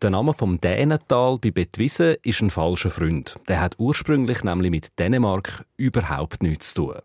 Der 0.00 0.10
Name 0.10 0.32
vom 0.32 0.60
Dänental 0.60 1.38
bei 1.38 1.50
Bettwiesen 1.50 2.14
ist 2.22 2.40
ein 2.40 2.50
falscher 2.50 2.88
Freund. 2.88 3.34
Der 3.48 3.60
hat 3.60 3.74
ursprünglich 3.78 4.44
nämlich 4.44 4.70
mit 4.70 4.96
Dänemark 4.96 5.66
überhaupt 5.76 6.40
nichts 6.40 6.72
zu 6.72 6.86
tun. 6.86 6.98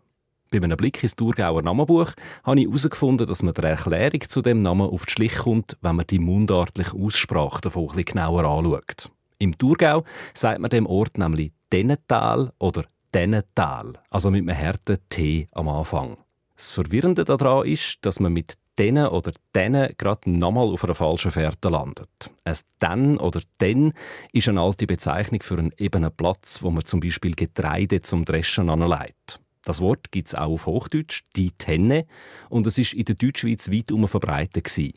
Bei 0.52 0.58
einem 0.58 0.76
Blick 0.76 1.02
ins 1.02 1.16
Thurgauer 1.16 1.62
Namenbuch 1.62 2.12
habe 2.44 2.60
ich 2.60 2.68
herausgefunden, 2.68 3.26
dass 3.26 3.42
man 3.42 3.52
der 3.52 3.70
Erklärung 3.70 4.20
zu 4.28 4.42
dem 4.42 4.62
Namen 4.62 4.88
auf 4.88 5.06
die 5.06 5.10
Schliche 5.10 5.40
kommt, 5.40 5.76
wenn 5.80 5.96
man 5.96 6.06
die 6.06 6.20
mundartliche 6.20 6.96
Aussprache 6.96 7.62
davon 7.62 7.90
ein 7.96 8.04
genauer 8.04 8.44
anschaut. 8.44 9.10
Im 9.38 9.58
Thurgau 9.58 10.04
sagt 10.32 10.60
man 10.60 10.70
dem 10.70 10.86
Ort 10.86 11.18
nämlich 11.18 11.50
Dänental 11.72 12.52
oder 12.60 12.84
Dänental, 13.12 13.94
also 14.08 14.30
mit 14.30 14.48
einem 14.48 14.56
harten 14.56 14.98
T 15.08 15.48
am 15.50 15.68
Anfang. 15.68 16.14
Das 16.54 16.70
Verwirrende 16.70 17.24
daran 17.24 17.66
ist, 17.66 17.98
dass 18.02 18.20
man 18.20 18.32
mit 18.32 18.54
denen 18.78 19.06
oder 19.06 19.32
denen 19.54 19.88
gerade 19.96 20.30
nochmal 20.30 20.66
auf 20.68 20.84
einer 20.84 20.94
falschen 20.94 21.30
Fährte 21.30 21.68
landet. 21.68 22.30
Ein 22.44 22.56
«den» 22.82 23.18
oder 23.18 23.40
«den» 23.60 23.92
ist 24.32 24.48
eine 24.48 24.60
alte 24.60 24.86
Bezeichnung 24.86 25.42
für 25.42 25.58
einen 25.58 25.72
ebenen 25.78 26.12
Platz, 26.14 26.62
wo 26.62 26.70
man 26.70 26.84
zum 26.84 27.00
Beispiel 27.00 27.34
Getreide 27.34 28.02
zum 28.02 28.24
Dreschen 28.24 28.68
anlegt. 28.68 29.40
Das 29.64 29.80
Wort 29.80 30.12
gibt 30.12 30.28
es 30.28 30.34
auch 30.34 30.52
auf 30.52 30.66
Hochdeutsch, 30.66 31.22
die 31.36 31.50
Tenne, 31.52 32.06
und 32.50 32.66
es 32.66 32.76
ist 32.76 32.92
in 32.92 33.04
der 33.04 33.14
Deutschschweiz 33.14 33.70
weit 33.70 33.92
verbreitet 34.10 34.64
gewesen. 34.64 34.92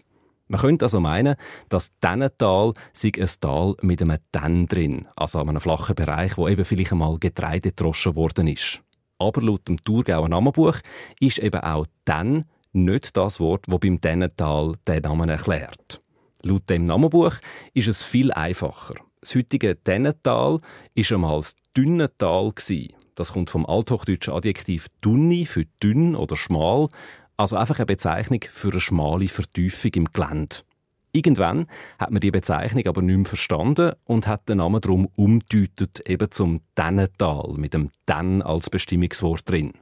Man 0.50 0.62
könnte 0.62 0.86
also 0.86 1.00
meinen, 1.00 1.36
das 1.68 1.92
Tennental 2.00 2.74
sei 2.94 3.12
ein 3.18 3.30
Tal 3.40 3.76
mit 3.82 4.02
einem 4.02 4.18
Tenn 4.32 4.66
drin, 4.66 5.08
also 5.16 5.40
einem 5.40 5.60
flachen 5.60 5.96
Bereich, 5.96 6.38
wo 6.38 6.48
eben 6.48 6.64
vielleicht 6.64 6.94
einmal 6.94 7.18
Getreide 7.20 7.70
gedroschen 7.70 8.16
worden 8.16 8.48
ist. 8.48 8.82
Aber 9.20 9.42
laut 9.42 9.68
dem 9.68 9.84
Thurgauer 9.84 10.30
Namenbuch 10.30 10.78
ist 11.20 11.40
eben 11.40 11.62
auch 11.62 11.86
Tenn 12.06 12.46
nicht 12.86 13.18
das 13.18 13.40
Wort, 13.40 13.66
das 13.68 13.80
beim 13.80 14.00
Dennental 14.00 14.76
den 14.88 15.02
Namen 15.02 15.30
erklärt. 15.30 16.00
Laut 16.44 16.70
dem 16.70 16.84
Namenbuch 16.84 17.34
ist 17.74 17.88
es 17.88 18.04
viel 18.04 18.32
einfacher. 18.32 18.94
Das 19.22 19.36
heutige 19.36 19.76
Dennental 19.76 20.60
war 20.60 21.12
einmal 21.12 21.40
das 21.40 21.56
Dünnetal. 21.76 22.54
Das 23.16 23.34
kommt 23.34 23.50
vom 23.50 23.66
althochdeutschen 23.66 24.34
Adjektiv 24.34 24.88
«dunni» 25.02 25.46
für 25.46 25.66
dünn 25.82 26.16
oder 26.16 26.38
schmal, 26.38 26.88
also 27.36 27.56
einfach 27.56 27.80
eine 27.80 27.88
Bezeichnung 27.88 28.42
für 28.52 28.72
eine 28.72 28.80
schmale 28.80 29.28
Vertiefung 29.28 29.92
im 29.96 30.06
Gelände. 30.14 30.58
Irgendwann 31.14 31.66
hat 31.98 32.12
man 32.12 32.20
die 32.20 32.30
Bezeichnung 32.30 32.86
aber 32.86 33.02
nicht 33.02 33.18
mehr 33.18 33.26
verstanden 33.26 33.94
und 34.06 34.28
hat 34.28 34.48
den 34.48 34.60
Namen 34.60 34.82
darum 34.82 35.08
umdeutet, 35.16 36.02
eben 36.08 36.30
zum 36.30 36.62
Dennental, 36.78 37.54
mit 37.58 37.74
dem 37.74 37.90
«denn» 38.08 38.44
als 38.44 38.70
Bestimmungswort 38.70 39.50
drin. 39.50 39.74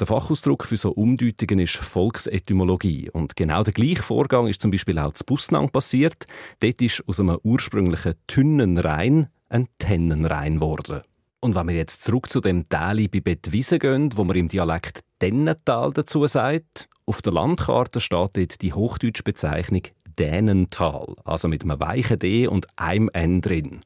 Der 0.00 0.06
Fachausdruck 0.06 0.64
für 0.64 0.76
so 0.76 0.90
Umdeutungen 0.92 1.58
ist 1.58 1.76
Volksetymologie. 1.76 3.10
Und 3.10 3.34
genau 3.34 3.64
der 3.64 3.72
gleiche 3.72 4.04
Vorgang 4.04 4.46
ist 4.46 4.62
zum 4.62 4.70
Beispiel 4.70 4.96
auch 4.96 5.12
zu 5.12 5.24
Bussnang 5.24 5.70
passiert. 5.70 6.24
Dort 6.60 6.80
ist 6.80 7.02
aus 7.08 7.18
einem 7.18 7.36
ursprünglichen 7.42 8.14
Tünnenrhein 8.28 9.26
ein 9.48 9.66
Tennenrhein 9.78 10.56
geworden. 10.56 11.02
Und 11.40 11.56
wenn 11.56 11.66
wir 11.66 11.74
jetzt 11.74 12.02
zurück 12.02 12.28
zu 12.30 12.40
dem 12.40 12.68
Teil 12.68 13.08
bei 13.08 13.18
Bettwiesen 13.18 13.80
gehen, 13.80 14.16
wo 14.16 14.22
man 14.22 14.36
im 14.36 14.46
Dialekt 14.46 15.00
Dennental 15.20 15.92
dazu 15.92 16.24
sagt, 16.28 16.88
auf 17.04 17.20
der 17.20 17.32
Landkarte 17.32 18.00
steht 18.00 18.36
dort 18.36 18.62
die 18.62 18.72
hochdeutsche 18.72 19.24
Bezeichnung 19.24 19.82
Dänental, 20.16 21.16
also 21.24 21.48
mit 21.48 21.62
einem 21.62 21.80
weichen 21.80 22.20
D 22.20 22.46
und 22.46 22.66
einem 22.76 23.08
N 23.12 23.40
drin. 23.40 23.80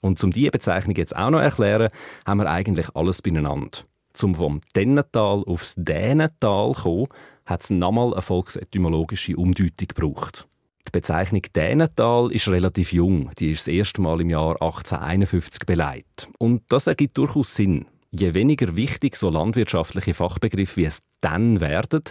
Und 0.00 0.22
um 0.24 0.30
diese 0.30 0.50
Bezeichnung 0.50 0.96
jetzt 0.96 1.16
auch 1.16 1.30
noch 1.30 1.40
erklären, 1.40 1.90
haben 2.26 2.40
wir 2.40 2.48
eigentlich 2.48 2.88
alles 2.94 3.20
beieinander. 3.20 3.80
Zum 4.18 4.34
vom 4.34 4.62
Dennental 4.74 5.44
aufs 5.46 5.76
Dänental 5.76 6.74
zu 6.74 6.82
kommen, 6.82 7.06
hat 7.46 7.62
es 7.62 7.70
nochmal 7.70 8.12
eine 8.12 8.20
volksetymologische 8.20 9.36
Umdeutung 9.36 9.86
gebraucht. 9.86 10.48
Die 10.88 10.90
Bezeichnung 10.90 11.42
Dänental 11.54 12.32
ist 12.32 12.48
relativ 12.48 12.92
jung. 12.92 13.30
Die 13.38 13.52
ist 13.52 13.68
das 13.68 13.74
erste 13.74 14.00
Mal 14.00 14.20
im 14.20 14.30
Jahr 14.30 14.60
1851 14.60 15.66
beleidigt. 15.66 16.28
Und 16.36 16.62
das 16.66 16.88
ergibt 16.88 17.16
durchaus 17.16 17.54
Sinn. 17.54 17.86
Je 18.10 18.34
weniger 18.34 18.74
wichtig 18.74 19.14
so 19.14 19.30
landwirtschaftliche 19.30 20.14
Fachbegriffe 20.14 20.78
wie 20.78 20.86
es 20.86 21.04
dann 21.20 21.60
werden, 21.60 22.02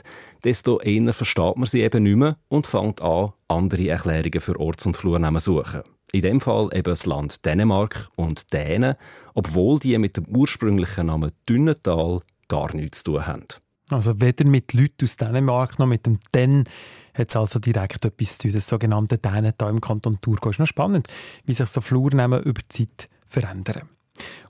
desto 0.45 0.79
eher 0.79 1.11
versteht 1.11 1.57
man 1.57 1.67
sie 1.67 1.81
eben 1.81 2.03
nicht 2.03 2.15
mehr 2.15 2.37
und 2.47 2.67
fängt 2.67 3.01
an, 3.01 3.33
andere 3.49 3.89
Erklärungen 3.89 4.39
für 4.39 4.57
Orts- 4.57 4.85
und 4.85 4.95
Flurnamen 4.95 5.41
zu 5.41 5.55
suchen. 5.55 5.81
In 6.11 6.21
dem 6.21 6.39
Fall 6.39 6.69
eben 6.73 6.89
das 6.89 7.05
Land 7.05 7.45
Dänemark 7.45 8.09
und 8.15 8.53
Dänen, 8.53 8.95
obwohl 9.33 9.79
die 9.79 9.97
mit 9.97 10.17
dem 10.17 10.25
ursprünglichen 10.27 11.07
Namen 11.07 11.31
Dünnetal 11.47 12.21
gar 12.47 12.73
nichts 12.73 13.03
zu 13.03 13.13
tun 13.13 13.27
haben. 13.27 13.45
Also 13.89 14.19
weder 14.19 14.45
mit 14.45 14.73
Leuten 14.73 15.03
aus 15.03 15.17
Dänemark 15.17 15.79
noch 15.79 15.87
mit 15.87 16.05
dem 16.05 16.19
«Den» 16.33 16.65
hat 17.13 17.29
es 17.29 17.35
also 17.35 17.59
direkt 17.59 18.05
etwas 18.05 18.37
zu 18.37 18.47
tun, 18.47 18.55
das 18.55 18.67
sogenannte 18.67 19.17
Dänental 19.17 19.69
im 19.69 19.81
Kanton 19.81 20.19
Thurgau. 20.21 20.49
Ist 20.49 20.59
noch 20.59 20.67
spannend, 20.67 21.07
wie 21.45 21.53
sich 21.53 21.67
so 21.67 21.81
Flurnamen 21.81 22.43
über 22.43 22.61
die 22.61 22.67
Zeit 22.67 23.09
verändern. 23.25 23.89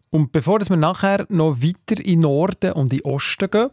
Und 0.09 0.31
bevor 0.31 0.59
wir 0.59 0.75
nachher 0.75 1.25
noch 1.29 1.61
weiter 1.61 2.03
in 2.03 2.21
Norden 2.21 2.73
und 2.73 2.93
in 2.93 3.01
Osten 3.01 3.49
gehen, 3.49 3.69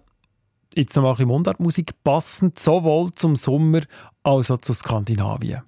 jetzt 0.76 0.96
noch 0.96 1.02
mal 1.02 1.16
ein 1.16 1.28
Mundartmusik, 1.28 1.92
passend 2.02 2.58
sowohl 2.58 3.12
zum 3.14 3.36
Sommer 3.36 3.82
als 4.22 4.50
auch 4.50 4.58
zu 4.58 4.74
Skandinavien. 4.74 5.62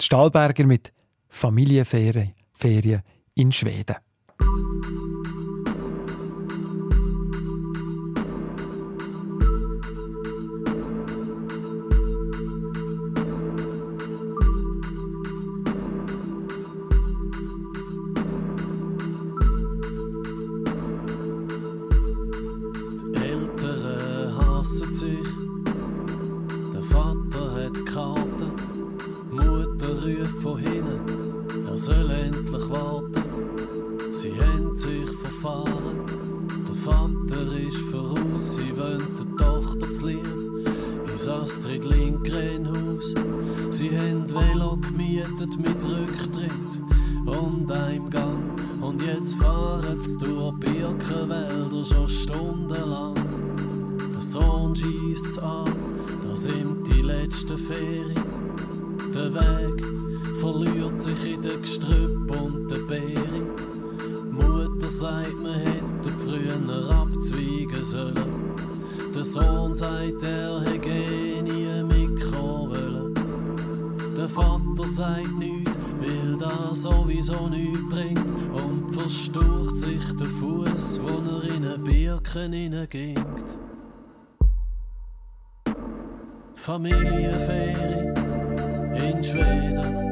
Die 0.00 0.04
Stahlberger 0.04 0.64
mit 0.64 0.92
Familienferien 1.36 2.32
Ferien 2.54 3.02
in 3.34 3.52
Schweden. 3.52 3.96
Das 77.26 77.36
sowieso 77.36 77.48
nichts 77.48 77.88
bringt 77.88 78.30
und 78.52 78.94
verstaucht 78.94 79.76
sich 79.76 80.16
der 80.16 80.28
Fuß, 80.28 81.00
wo 81.02 81.08
er 81.08 81.44
in 81.54 81.64
eine 81.64 81.78
Birken 81.78 82.52
hineingeht. 82.52 83.18
Familienferien 86.54 88.14
in 88.94 89.24
Schweden. 89.24 90.04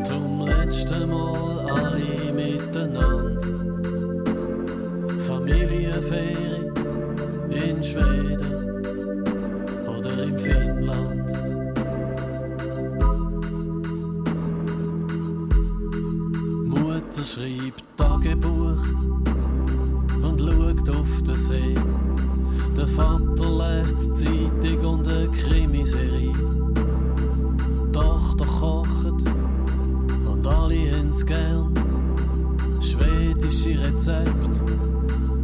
Zum 0.00 0.40
letzten 0.40 1.08
Mal 1.10 1.70
alle 1.70 2.32
miteinander. 2.32 3.40
Familienferien 5.18 6.55
Vater 23.86 23.98
lässt 23.98 24.20
die 24.20 24.50
Zeitung 24.60 24.94
und 24.94 25.08
eine 25.08 25.28
Krimiserie. 25.28 26.32
Tochter 27.92 28.44
kocht 28.44 29.24
und 30.26 30.46
alle 30.46 30.90
haben's 30.90 31.24
gern. 31.24 31.72
Schwedische 32.80 33.80
Rezept 33.80 34.60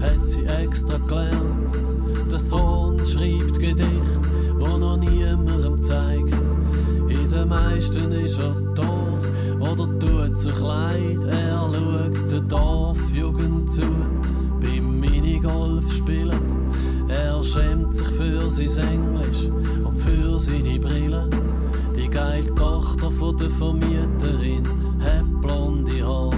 hat 0.00 0.28
sie 0.28 0.44
extra 0.44 0.98
gelernt. 0.98 1.72
Der 2.31 2.38
Sohn 2.38 3.05
schreibt 3.07 3.59
Gedicht, 3.61 4.20
wo 4.59 4.76
noch 4.76 4.96
niemandem 4.96 5.83
zeigt. 5.83 6.35
In 7.09 7.28
den 7.28 7.48
meisten 7.48 8.11
ist 8.12 8.38
er 8.38 8.55
tot 8.74 9.28
oder 9.61 9.98
tut 9.98 10.38
sich 10.38 10.61
leid. 10.61 11.24
Er 11.31 11.59
schaut 11.59 12.33
der 12.33 12.40
Dorfjugend 12.40 13.70
zu 13.70 13.83
sein 18.55 18.88
Englisch 18.88 19.49
und 19.83 19.99
für 19.99 20.38
seine 20.38 20.79
Brille. 20.79 21.29
Die 21.97 22.09
geile 22.09 22.55
Tochter 22.55 23.11
von 23.11 23.37
der 23.37 23.51
Vermieterin 23.51 24.67
hat 25.01 25.41
blonde 25.41 26.07
Haar. 26.07 26.33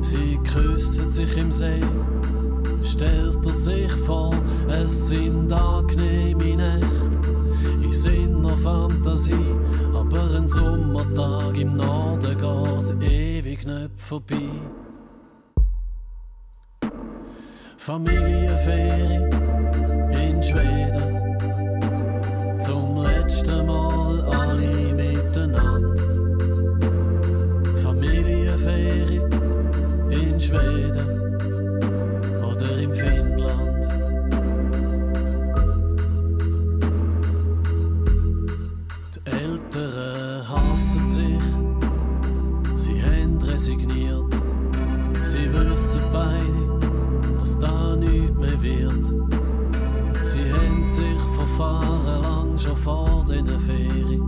Sie 0.00 0.38
küssen 0.50 1.12
sich 1.12 1.36
im 1.36 1.52
See. 1.52 1.82
Stellt 2.82 3.46
er 3.46 3.52
sich 3.52 3.92
vor, 4.06 4.34
es 4.68 5.08
sind 5.08 5.52
angenehme 5.52 6.56
Nächte. 6.56 7.18
In 7.82 7.92
seiner 7.92 8.56
Fantasie, 8.56 9.54
aber 9.94 10.34
ein 10.34 10.48
Sommertag 10.48 11.56
im 11.58 11.76
Norden 11.76 12.38
geht 12.38 13.10
ewig 13.10 13.66
nicht 13.66 13.90
vorbei. 13.96 14.48
Familienferien 17.76 19.41
Sie 45.22 45.52
wissen 45.52 46.02
beide, 46.12 47.38
dass 47.38 47.56
da 47.58 47.94
nichts 47.94 48.36
mehr 48.38 48.60
wird. 48.60 50.26
Sie 50.26 50.52
haben 50.52 50.88
sich 50.88 51.20
verfahren 51.36 52.22
lang 52.22 52.58
schon 52.58 52.76
vor 52.76 53.24
den 53.28 53.46
Ferien. 53.60 54.22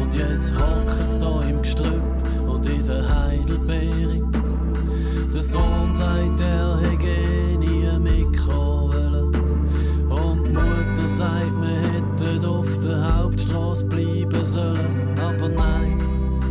Und 0.00 0.14
jetzt 0.14 0.54
hocken 0.58 1.08
sie 1.08 1.18
da 1.18 1.42
im 1.42 1.60
Gestrüpp 1.60 2.02
und 2.46 2.66
in 2.66 2.84
der 2.84 3.04
Heidelbeere. 3.08 4.22
Der 5.32 5.42
Sohn 5.42 5.92
sagt, 5.92 6.40
er 6.40 6.78
hätte 6.78 7.58
nie 7.58 7.86
mitkommen 7.98 8.30
Mikrowelle. 8.30 9.24
Und 10.08 10.44
die 10.44 10.52
Mutter 10.52 11.06
sagt, 11.06 11.52
wir 11.60 12.26
hätten 12.26 12.46
auf 12.46 12.78
der 12.78 13.18
Hauptstraße 13.18 13.84
bleiben 13.86 14.44
sollen. 14.44 15.18
Aber 15.18 15.48
nein, 15.50 15.98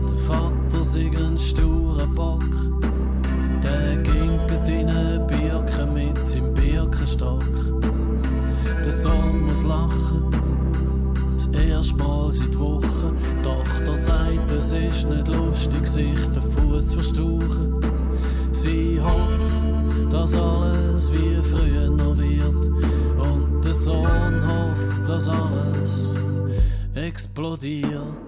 der 0.07 0.17
Vater 0.17 0.79
ist 0.79 0.95
ein 0.95 1.38
sturer 1.38 2.07
Bock 2.07 2.42
Muss 9.63 9.63
lachen, 9.63 11.36
das 11.36 11.47
erste 11.47 11.95
Mal 11.95 12.32
seit 12.34 12.60
Wochen. 12.60 13.15
Die 13.15 13.41
Tochter 13.41 13.95
sagt, 13.95 14.52
es 14.52 14.71
ist 14.71 15.10
nicht 15.10 15.28
lustig, 15.28 15.88
sich 15.88 16.19
den 16.28 16.41
Fuß 16.41 16.89
zu 16.89 16.95
verstauchen. 16.95 17.82
Sie 18.52 18.99
hofft, 19.02 20.13
dass 20.13 20.36
alles 20.36 21.12
wie 21.12 21.41
früher 21.41 21.89
noch 21.89 22.17
wird. 22.17 22.65
Und 23.17 23.63
der 23.63 23.73
Sohn 23.73 24.41
hofft, 24.45 25.08
dass 25.08 25.30
alles 25.30 26.17
explodiert. 26.95 28.19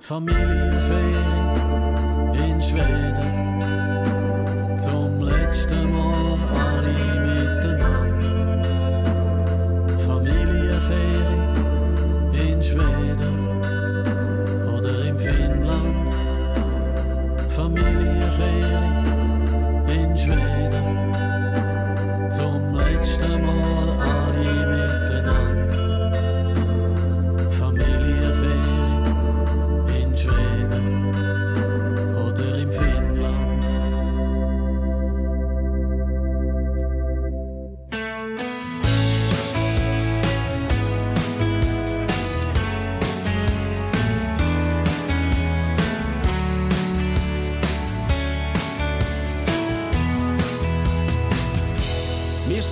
Familienferien 0.00 2.34
in 2.34 2.62
Schweden. 2.62 3.35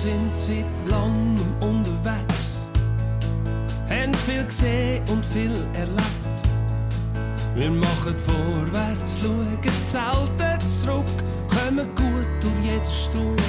Sind 0.01 0.31
seit 0.35 0.65
langem 0.87 1.35
unterwegs, 1.61 2.69
haben 3.89 4.13
viel 4.13 4.43
gesehen 4.43 5.03
und 5.09 5.25
viel 5.25 5.55
erlebt. 5.73 6.41
Wir 7.55 7.71
machen 7.71 8.15
vorwärts, 8.17 9.21
schauen 9.21 9.57
selten 9.83 10.69
zurück, 10.69 11.05
kommen 11.47 11.87
gut 11.95 12.27
durch 12.41 12.61
jede 12.63 12.85
Stunde. 12.85 13.43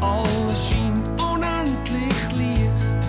Alles 0.00 0.68
scheint 0.68 1.08
unendlich 1.20 2.20
leicht, 2.32 3.04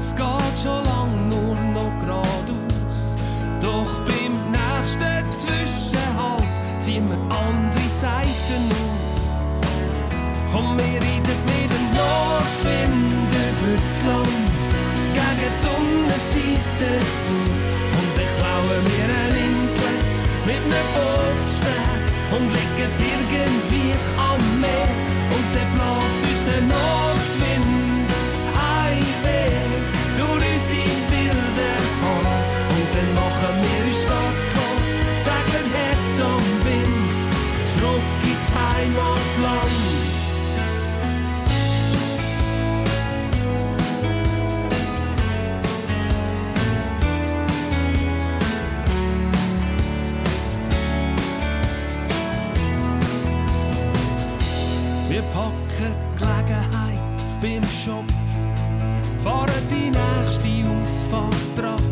es 0.00 0.14
geht 0.14 0.58
schon 0.62 0.82
lang 0.84 1.28
nur 1.28 1.56
noch 1.74 1.98
geradeaus. 2.00 3.16
Doch 3.60 4.00
beim 4.06 4.50
nächsten 4.50 5.30
Zwischenhalt 5.30 6.42
ziehen 6.80 7.06
wir 7.08 7.18
andere 7.36 7.88
Seiten 7.88 8.70
auf. 8.70 8.73
Komm, 10.54 10.78
wir 10.78 10.84
reiten 10.84 11.38
mit 11.50 11.66
dem 11.66 11.86
Nordwind 11.98 13.34
über 13.34 13.74
das 13.74 13.98
Land, 14.06 14.46
gegen 15.16 15.36
die 15.42 15.58
Sonnenseite 15.58 16.92
zu. 17.24 17.34
Und 17.98 18.14
ich 18.22 18.32
klaue 18.38 18.78
mir 18.86 19.08
eine 19.18 19.40
Insel 19.50 19.96
mit 20.46 20.62
einem 20.62 20.88
Bootssteg 20.94 22.04
und 22.30 22.46
liegen 22.54 22.94
irgendwie 23.10 23.98
am 24.14 24.42
Meer. 24.60 24.94
Und 25.34 25.46
dann 25.56 25.70
bläst 25.74 26.22
uns 26.22 26.42
der 26.46 26.62
Nordwind 26.70 28.08
heimweh 28.54 29.58
durch 30.18 30.38
unsere 30.54 30.94
wilden 31.10 31.82
Haare. 31.98 32.38
Und 32.78 32.88
dann 32.94 33.10
machen 33.18 33.54
wir 33.58 33.80
uns 33.90 34.02
stark 34.06 34.38
segeln 35.18 35.68
hart 35.74 36.18
am 36.30 36.46
Wind, 36.62 37.16
zurück 37.74 38.06
ins 38.22 38.48
Heimatland. 38.54 39.23
Schopf, 57.84 58.14
fahren 59.22 59.68
die 59.70 59.90
nächste 59.90 60.48
Ausfahrt 60.70 61.34
dran. 61.54 61.82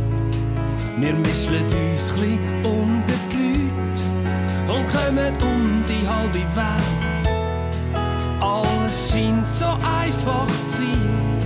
Wir 0.98 1.12
mischen 1.12 1.54
uns 1.54 2.14
chli 2.14 2.38
unter 2.64 3.18
die 3.30 3.68
Leute 3.68 4.72
und 4.72 4.86
kommen 4.86 5.34
um 5.42 5.84
die 5.86 6.08
halbe 6.08 6.44
Welt. 6.56 7.28
Alles 8.40 9.10
scheint 9.10 9.46
so 9.46 9.66
einfach 9.66 10.46
zu 10.66 10.78
sein. 10.78 11.38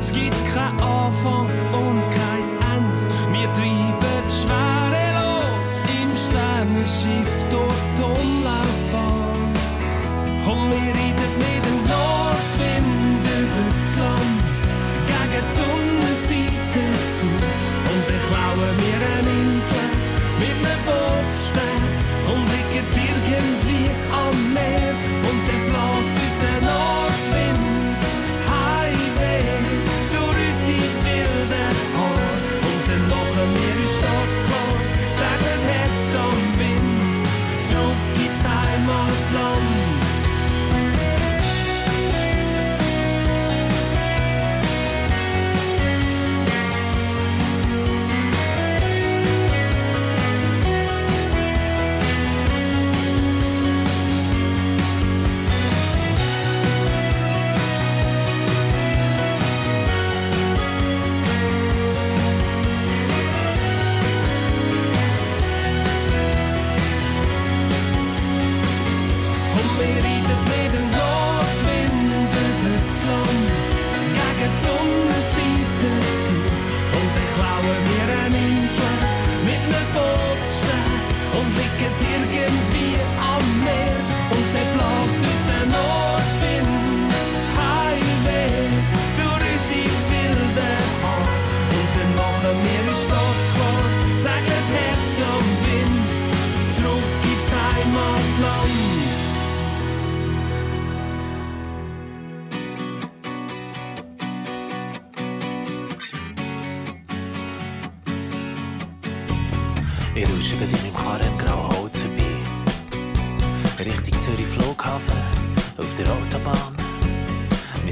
Es 0.00 0.10
gibt 0.10 0.42
keinen 0.54 0.80
Anfang 0.80 1.48
und 1.72 2.02
kein 2.10 2.48
Ende. 2.72 3.04
Wir 3.32 3.52
treiben 3.52 4.24
schwerelos 4.30 5.72
im 6.00 6.16
Sternenschiff 6.16 7.44
durch 7.50 7.82
die 7.98 8.02
Umlaufbahn. 8.02 9.52
Komm, 10.46 10.70
wir 10.70 10.94
reiten 10.94 11.32
mit 11.36 11.71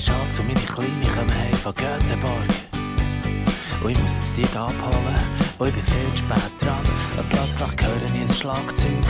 Mein 0.01 0.07
Schatz 0.07 0.39
und 0.39 0.47
meine 0.47 0.61
Kleine 0.61 1.15
kommen 1.15 1.35
heim 1.35 1.53
von 1.53 1.75
Göteborg. 1.75 2.49
Und 3.85 3.91
ich 3.91 3.99
muss 3.99 4.15
jetzt 4.15 4.35
die 4.35 4.45
abholen, 4.57 5.21
und 5.59 5.69
ich 5.69 5.75
bin 5.75 5.83
viel 5.83 6.11
zu 6.13 6.19
spät 6.19 6.53
dran. 6.59 6.81
Und 7.19 7.29
plötzlich 7.29 7.87
höre 7.87 8.03
ich 8.07 8.13
ein 8.13 8.35
Schlagzeug 8.35 9.05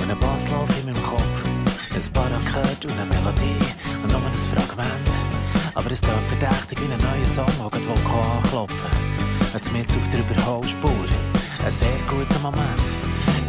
und 0.00 0.08
ein 0.08 0.20
Basslauf 0.20 0.70
in 0.78 0.86
meinem 0.86 1.02
Kopf. 1.02 1.42
Ein 1.92 2.12
Parakkord 2.12 2.84
und 2.84 2.92
eine 2.92 3.06
Melodie 3.06 3.58
und 4.00 4.12
nur 4.12 4.20
ein 4.20 4.34
Fragment. 4.54 5.10
Aber 5.74 5.90
es 5.90 6.00
klingt 6.00 6.28
verdächtig 6.28 6.78
wie 6.80 6.92
ein 6.92 7.00
neuer 7.00 7.28
Song, 7.28 7.46
der 7.72 7.80
gerade 7.80 8.30
anklopfen 8.30 8.78
will. 8.78 9.52
Jetzt 9.52 9.72
mit 9.72 9.90
auf 9.90 10.08
der 10.10 10.20
Überholspur. 10.20 11.06
Ein 11.64 11.72
sehr 11.72 11.98
guter 12.08 12.38
Moment. 12.38 12.86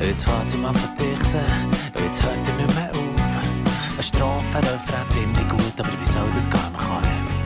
Jetzt 0.02 0.26
fährt 0.26 0.50
sie 0.50 0.58
mal 0.58 0.74
verdichten, 0.74 1.46
jetzt 1.94 2.24
hört 2.24 2.48
er 2.48 2.56
nicht 2.56 2.76
mehr. 2.76 2.87
Eine 3.98 4.04
Strophe, 4.04 4.58
Refrain 4.60 5.10
ziemlich 5.10 5.50
gut, 5.50 5.74
aber 5.80 5.90
wie 5.90 6.06
soll 6.06 6.30
das 6.36 6.48
gehen? 6.48 6.72
Man 6.72 6.86
kann 6.86 7.38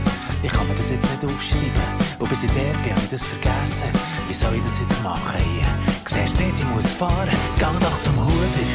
ich 0.44 0.52
kann 0.52 0.68
mir 0.68 0.76
das 0.76 0.90
jetzt 0.90 1.08
nicht 1.10 1.24
aufschreiben. 1.24 1.72
Und 2.20 2.28
bis 2.28 2.44
ich 2.44 2.52
dort 2.52 2.84
bin, 2.84 2.92
habe 2.92 3.02
ich 3.06 3.10
das 3.10 3.24
vergessen. 3.24 3.88
Wie 4.28 4.34
soll 4.34 4.56
ich 4.56 4.64
das 4.64 4.80
jetzt 4.82 5.02
machen 5.02 5.40
hier? 5.40 5.66
Siehst 6.04 6.38
nicht, 6.38 6.60
ich 6.60 6.66
muss 6.66 6.92
fahren. 6.92 7.30
Gang 7.58 7.80
doch 7.80 7.98
zum 8.02 8.16
Huber. 8.20 8.68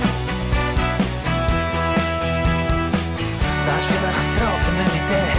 Da 3.67 3.77
ist 3.77 3.89
vielleicht 3.93 4.25
froh 4.37 4.57
für 4.65 4.73
eine 4.73 4.89
Idee. 4.97 5.33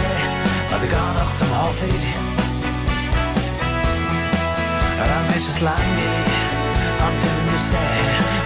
Oder 0.70 0.86
geh 0.86 1.18
doch 1.18 1.34
zum 1.34 1.50
Hofer. 1.50 1.86
Dann 4.98 5.36
ist 5.36 5.48
es 5.48 5.60
langweilig 5.60 6.38
am 7.02 7.14
Thunersee. 7.18 7.76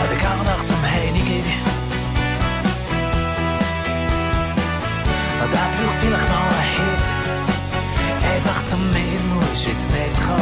Oder 0.01 0.17
geh 0.17 0.51
doch 0.51 0.65
zum 0.65 0.81
Heiniger. 0.83 1.72
Und 5.43 5.53
er 5.53 5.59
braucht 5.59 5.99
vielleicht 6.01 6.29
noch 6.29 6.37
einen 6.39 6.63
Hit. 6.77 7.07
Einfach 8.33 8.65
zum 8.65 8.91
Meer 8.91 9.21
musst 9.35 9.67
jetzt 9.67 9.91
nicht 9.91 10.15
kommen. 10.25 10.39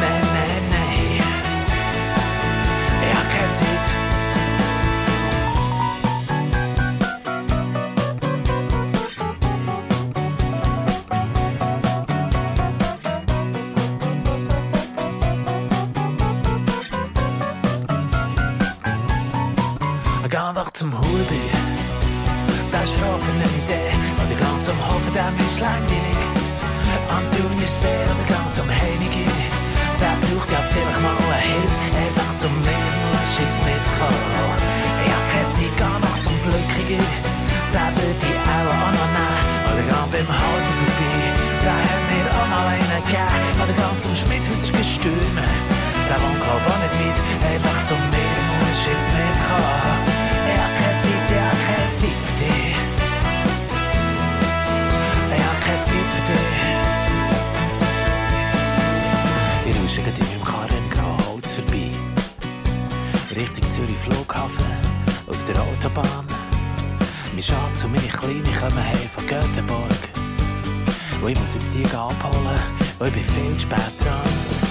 Nein, 0.00 0.22
nein, 0.34 0.64
nein. 0.70 1.22
Ich 3.02 3.14
hab 3.16 3.28
keine 3.28 3.52
Zeit. 3.52 3.86
Geh 20.28 20.54
doch 20.54 20.70
zum 20.70 20.96
Huber. 20.96 21.49
Hofen, 25.60 25.86
der 25.88 26.08
ist 26.10 26.20
langweilig. 26.20 26.20
Am 27.08 27.24
Thunersee 27.30 28.04
oder 28.08 28.24
geh 28.26 28.50
zum 28.52 28.68
Heiniger. 28.68 29.30
Der 30.00 30.16
braucht 30.22 30.50
ja 30.50 30.60
vielleicht 30.72 31.00
mal 31.02 31.16
einen 31.16 31.40
Hit. 31.48 31.72
Einfach 31.94 32.36
zum 32.36 32.54
Meer 32.60 32.92
musst 33.12 33.38
jetzt 33.40 33.60
nicht 33.64 33.88
kommen. 33.98 34.56
Ich 35.04 35.12
hab 35.12 35.24
keine 35.32 35.48
Zeit, 35.48 35.74
geh 35.76 35.98
noch 36.00 36.18
zum 36.18 36.36
Flückiger. 36.38 37.04
Der 37.74 37.88
würde 37.94 38.26
ich 38.30 38.40
auch 38.48 38.72
auch 38.72 38.92
noch 38.96 39.10
nehmen. 39.16 39.48
Oder 39.68 39.84
geh 39.90 40.06
beim 40.12 40.28
Halter 40.28 40.74
vorbei. 40.80 41.14
Der 41.62 41.78
hat 41.88 42.02
mir 42.08 42.26
auch 42.36 42.48
mal 42.48 42.66
einen 42.74 43.04
gegeben. 43.04 43.56
Oder 43.60 43.74
geh 43.76 43.98
zum 43.98 44.16
Schmidhauser 44.16 44.72
Gestürme. 44.72 45.46
Der 46.08 46.18
wohnt 46.22 46.40
glaub 46.42 46.64
auch 46.66 46.80
nicht 46.82 46.96
weit. 46.96 47.18
Einfach 47.52 47.78
zum 47.84 48.00
Meer 48.10 48.40
musst 48.48 48.84
jetzt 48.88 49.10
nicht 49.12 49.38
kommen. 49.46 50.00
Ich 50.48 50.58
hab 50.58 50.72
keine 50.78 50.98
Zeit, 51.04 51.28
ich 51.28 51.42
hab 51.44 51.58
keine 51.68 51.90
Zeit 51.92 52.18
für 52.24 52.36
dich. 52.40 52.89
Dich. 55.90 56.40
Ich 59.66 59.76
rausche 59.76 60.00
in 60.00 60.06
meinem 60.06 60.44
Karren 60.44 60.78
im 60.78 60.90
grauen 60.90 61.26
Holz 61.28 61.52
vorbei. 61.54 61.90
Richtung 63.30 63.70
Zürich 63.70 63.98
Flughafen, 63.98 64.64
auf 65.26 65.44
der 65.44 65.60
Autobahn. 65.60 66.26
Mein 67.32 67.42
Schatz 67.42 67.84
und 67.84 67.92
meine 67.94 68.08
Kleine 68.08 68.58
kommen 68.58 68.84
heim 68.84 69.08
von 69.14 69.26
Göteborg. 69.26 70.02
Und 71.22 71.28
ich 71.28 71.40
muss 71.40 71.54
jetzt 71.54 71.74
die 71.74 71.84
abholen, 71.86 72.60
und 72.98 73.06
ich 73.08 73.12
bin 73.12 73.24
viel 73.24 73.54
zu 73.54 73.60
spät 73.60 73.92
dran. 74.00 74.69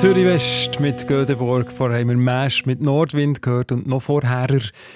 Zürich 0.00 0.24
West 0.24 0.80
mit 0.80 1.06
Göteborg, 1.06 1.70
vorher 1.70 2.00
haben 2.00 2.08
wir 2.08 2.16
Mesch 2.16 2.64
mit 2.64 2.80
Nordwind 2.80 3.42
gehört 3.42 3.70
und 3.70 3.86
noch 3.86 4.00
vorher 4.00 4.48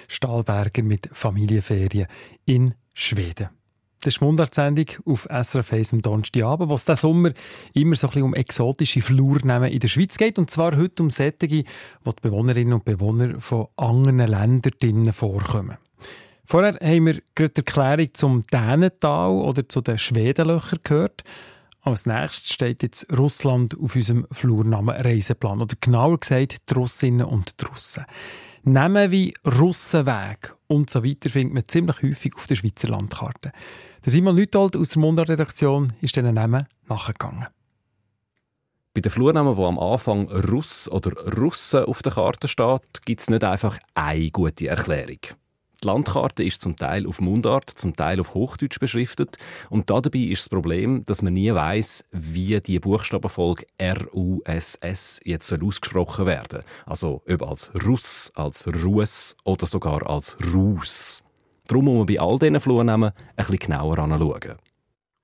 Stahlberger 0.08 0.82
mit 0.82 1.10
Familienferien 1.12 2.06
in 2.46 2.74
Schweden. 2.94 3.50
Das 4.00 4.14
ist 4.14 4.22
die 4.22 4.24
Mundartsendung 4.24 4.86
auf 5.04 5.28
SRF 5.30 5.74
1 5.74 5.92
am 5.92 6.00
Donnerstagabend, 6.00 6.70
wo 6.70 6.74
es 6.74 6.86
diesen 6.86 6.96
Sommer 6.96 7.32
immer 7.74 7.96
so 7.96 8.06
ein 8.06 8.12
bisschen 8.12 8.22
um 8.22 8.32
exotische 8.32 9.02
Flurnamen 9.02 9.70
in 9.70 9.80
der 9.80 9.88
Schweiz 9.88 10.16
geht. 10.16 10.38
Und 10.38 10.50
zwar 10.50 10.74
heute 10.74 11.02
um 11.02 11.10
Sättige, 11.10 11.64
wo 12.02 12.10
die 12.10 12.22
Bewohnerinnen 12.22 12.72
und 12.72 12.86
Bewohner 12.86 13.38
von 13.40 13.66
anderen 13.76 14.26
Ländern 14.26 15.12
vorkommen. 15.12 15.76
Vorher 16.46 16.78
haben 16.80 17.04
wir 17.04 17.20
gerade 17.34 17.52
die 17.52 17.60
Erklärung 17.60 18.08
zum 18.14 18.46
Dänental 18.46 19.32
oder 19.32 19.68
zu 19.68 19.82
den 19.82 19.98
Schwedenlöchern 19.98 20.80
gehört. 20.82 21.24
Als 21.84 22.06
nächstes 22.06 22.50
steht 22.50 22.82
jetzt 22.82 23.06
Russland 23.12 23.78
auf 23.78 23.94
unserem 23.94 24.26
Flurnamen 24.32 24.96
Reiseplan. 24.96 25.60
Oder 25.60 25.76
genauer 25.78 26.18
gesagt, 26.18 26.70
die 26.70 26.74
Russinnen 26.74 27.26
und 27.26 27.60
die 27.60 27.66
Russen. 27.66 28.06
Namen 28.62 29.10
wie 29.10 29.34
Russenweg 29.44 30.54
und 30.66 30.88
so 30.88 31.04
weiter 31.04 31.28
findet 31.28 31.52
man 31.52 31.68
ziemlich 31.68 32.00
häufig 32.00 32.34
auf 32.36 32.46
der 32.46 32.54
Schweizer 32.54 32.88
Landkarte. 32.88 33.52
Der 34.02 34.10
Simon 34.10 34.34
Lütold 34.34 34.76
aus 34.76 34.90
der 34.90 35.00
Mundart-Redaktion 35.00 35.92
ist 36.00 36.16
diesen 36.16 36.32
Namen 36.32 36.66
nachgegangen. 36.88 37.48
Bei 38.94 39.02
den 39.02 39.10
Flurnamen, 39.10 39.58
wo 39.58 39.66
am 39.66 39.78
Anfang 39.78 40.30
Russ 40.30 40.88
oder 40.88 41.12
Russen 41.36 41.84
auf 41.84 42.00
der 42.00 42.12
Karte 42.12 42.48
steht, 42.48 43.02
gibt 43.04 43.20
es 43.20 43.28
nicht 43.28 43.44
einfach 43.44 43.78
eine 43.94 44.30
gute 44.30 44.68
Erklärung. 44.68 45.18
Die 45.84 45.88
Landkarte 45.88 46.42
ist 46.42 46.62
zum 46.62 46.76
Teil 46.76 47.06
auf 47.06 47.20
Mundart, 47.20 47.68
zum 47.68 47.94
Teil 47.94 48.18
auf 48.18 48.32
Hochdeutsch 48.32 48.80
beschriftet 48.80 49.36
und 49.68 49.90
dabei 49.90 50.18
ist 50.18 50.44
das 50.44 50.48
Problem, 50.48 51.04
dass 51.04 51.20
man 51.20 51.34
nie 51.34 51.52
weiß, 51.52 52.06
wie 52.10 52.58
die 52.58 52.80
Buchstabenfolge 52.80 53.66
R-U-S-S 53.76 55.20
jetzt 55.24 55.46
soll 55.46 55.62
ausgesprochen 55.62 56.24
werden. 56.24 56.62
Also 56.86 57.20
ob 57.28 57.42
als 57.42 57.70
Russ, 57.84 58.32
als 58.34 58.66
Russ 58.82 59.36
oder 59.44 59.66
sogar 59.66 60.08
als 60.08 60.38
Rus. 60.54 61.22
Darum 61.66 61.84
muss 61.84 61.98
man 61.98 62.06
bei 62.06 62.18
all 62.18 62.38
diesen 62.38 62.60
Flurnamen 62.60 63.10
ein 63.10 63.36
bisschen 63.36 63.58
genauer 63.58 63.98
anschauen. 63.98 64.54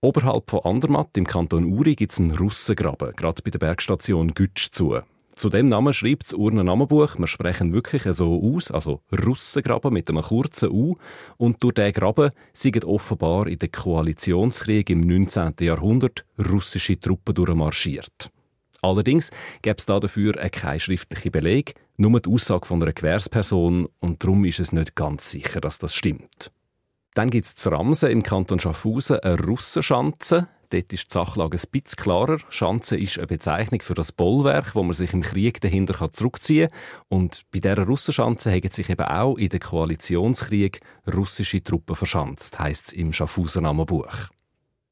Oberhalb 0.03 0.51
von 0.51 0.61
Andermatt 0.65 1.17
im 1.17 1.27
Kanton 1.27 1.73
Uri 1.73 1.95
gibt 1.95 2.13
es 2.13 2.21
einen 2.21 2.37
Russengraben, 2.37 3.17
gerade 3.17 3.41
bei 3.43 3.51
der 3.51 3.61
Bergstation 3.61 4.35
Gütsch 4.35 4.71
zu. 4.73 5.01
Zu 5.41 5.49
dem 5.49 5.71
Namen 5.71 5.95
schreibt 5.95 6.25
das 6.25 6.35
Urner 6.35 6.65
Namenbuch, 6.65 7.19
wir 7.19 7.27
sprechen 7.27 7.73
wirklich 7.73 8.03
so 8.15 8.43
aus, 8.43 8.71
also 8.71 9.01
Russengraben 9.11 9.91
mit 9.91 10.11
einem 10.11 10.21
kurzen 10.21 10.69
U. 10.71 10.97
Und 11.39 11.63
durch 11.63 11.73
diesen 11.77 11.95
Graben 11.95 12.33
sind 12.53 12.85
offenbar 12.85 13.47
in 13.47 13.57
den 13.57 13.73
Koalitionskrieg 13.73 14.91
im 14.91 15.01
19. 15.01 15.55
Jahrhundert 15.61 16.27
russische 16.39 17.01
Truppen 17.01 17.35
durchmarschiert. 17.35 18.31
Allerdings 18.83 19.31
gäbe 19.63 19.79
es 19.79 19.87
dafür 19.87 20.35
keinen 20.35 20.79
schriftlichen 20.79 21.33
Beleg, 21.33 21.73
nur 21.97 22.21
die 22.21 22.29
Aussage 22.29 22.67
von 22.67 22.83
einer 22.83 22.93
Gewährsperson 22.93 23.89
und 23.99 24.23
darum 24.23 24.45
ist 24.45 24.61
es 24.61 24.73
nicht 24.73 24.95
ganz 24.95 25.31
sicher, 25.31 25.63
dass 25.63 25.79
das 25.79 25.95
stimmt. 25.95 26.53
Dann 27.15 27.31
gibt 27.31 27.47
es 27.47 27.55
zu 27.55 27.71
Ramsen 27.71 28.11
im 28.11 28.23
Kanton 28.23 28.61
Schaffhausen 28.61 29.21
eine 29.21 29.43
Russenschanze. 29.43 30.49
Dort 30.71 30.93
ist 30.93 31.11
die 31.11 31.13
Sachlage 31.13 31.59
ein 31.59 31.71
bisschen 31.73 31.97
klarer. 31.97 32.39
Schanze 32.49 32.97
ist 32.97 33.19
eine 33.19 33.27
Bezeichnung 33.27 33.83
für 33.83 33.95
das 33.95 34.13
Bollwerk, 34.13 34.77
wo 34.77 34.85
man 34.85 34.95
sich 34.95 35.13
im 35.13 35.23
Krieg 35.23 35.61
dahinter 35.61 36.13
zurückziehen 36.13 36.71
kann. 36.71 36.79
Und 37.09 37.43
bei 37.51 37.59
dieser 37.59 37.85
Russenschanze 37.85 38.53
haben 38.53 38.71
sich 38.71 38.89
eben 38.89 39.05
auch 39.05 39.37
in 39.37 39.49
den 39.49 39.59
Koalitionskrieg 39.59 40.81
russische 41.13 41.63
Truppen 41.63 41.97
verschanzt, 41.97 42.61
heisst 42.61 42.89
es 42.89 42.93
im 42.93 43.13
Schaffhauser 43.13 43.61
Namenbuch. 43.61 44.29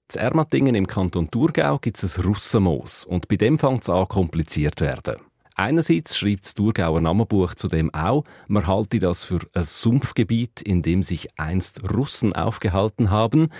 Z 0.09 0.21
Ermatingen 0.21 0.75
im 0.75 0.87
Kanton 0.87 1.31
Thurgau 1.31 1.79
gibt 1.79 2.03
es 2.03 2.19
ein 2.19 2.25
Russenmoos 2.25 3.05
und 3.05 3.29
bei 3.29 3.37
dem 3.37 3.59
fängt 3.59 3.83
es 3.83 3.91
an, 3.91 4.09
kompliziert 4.09 4.79
zu 4.79 4.85
werden. 4.85 5.17
Einerseits 5.55 6.17
schreibt 6.17 6.45
das 6.45 6.55
Thurgauer 6.55 7.01
Namenbuch 7.01 7.55
zudem 7.55 7.93
auch, 7.93 8.25
man 8.47 8.67
halte 8.67 9.01
das 9.01 9.25
für 9.25 9.41
ein 9.53 9.65
Sumpfgebiet, 9.65 10.61
in 10.61 10.83
dem 10.83 11.03
sich 11.03 11.29
einst 11.39 11.89
Russen 11.93 12.33
aufgehalten 12.33 13.11
haben. 13.11 13.51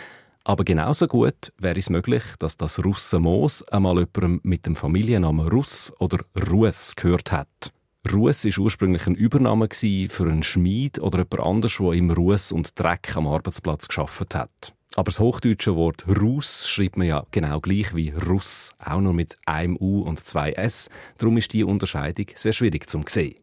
Aber 0.49 0.65
genauso 0.65 1.07
gut 1.09 1.53
wäre 1.59 1.79
es 1.79 1.91
möglich, 1.91 2.23
dass 2.39 2.57
das 2.57 2.83
Russenmoos 2.83 3.63
einmal 3.65 3.99
jemandem 3.99 4.41
mit 4.45 4.65
dem 4.65 4.77
Familiennamen 4.77 5.47
Russ 5.47 5.93
oder 5.99 6.25
Rues 6.51 6.97
gehört 6.97 7.33
hat. 7.33 7.71
Russ 8.11 8.47
war 8.47 8.65
ursprünglich 8.65 9.07
ein 9.07 9.15
Übernahme 9.15 9.69
gewesen 9.69 10.09
für 10.09 10.25
einen 10.25 10.43
Schmied 10.43 11.01
oder 11.01 11.19
jemand 11.19 11.41
anderes, 11.41 11.77
der 11.77 11.93
im 11.93 12.11
Ruß 12.11 12.53
und 12.53 12.81
Dreck 12.81 13.15
am 13.15 13.27
Arbeitsplatz 13.27 13.89
geschafft 13.89 14.35
hat. 14.35 14.73
Aber 14.97 15.11
das 15.11 15.21
hochdeutsche 15.21 15.77
Wort 15.77 16.07
Russ 16.09 16.67
schreibt 16.67 16.97
man 16.97 17.09
ja 17.09 17.27
genau 17.31 17.61
gleich 17.61 17.95
wie 17.95 18.09
Russ, 18.09 18.73
auch 18.79 19.03
nur 19.03 19.13
mit 19.13 19.37
einem 19.45 19.77
U 19.79 20.01
und 20.01 20.25
zwei 20.25 20.53
S. 20.53 20.89
Darum 21.19 21.37
ist 21.37 21.53
die 21.53 21.63
Unterscheidung 21.63 22.25
sehr 22.37 22.55
schwierig 22.55 22.89
zu 22.89 23.05
sehen. 23.07 23.37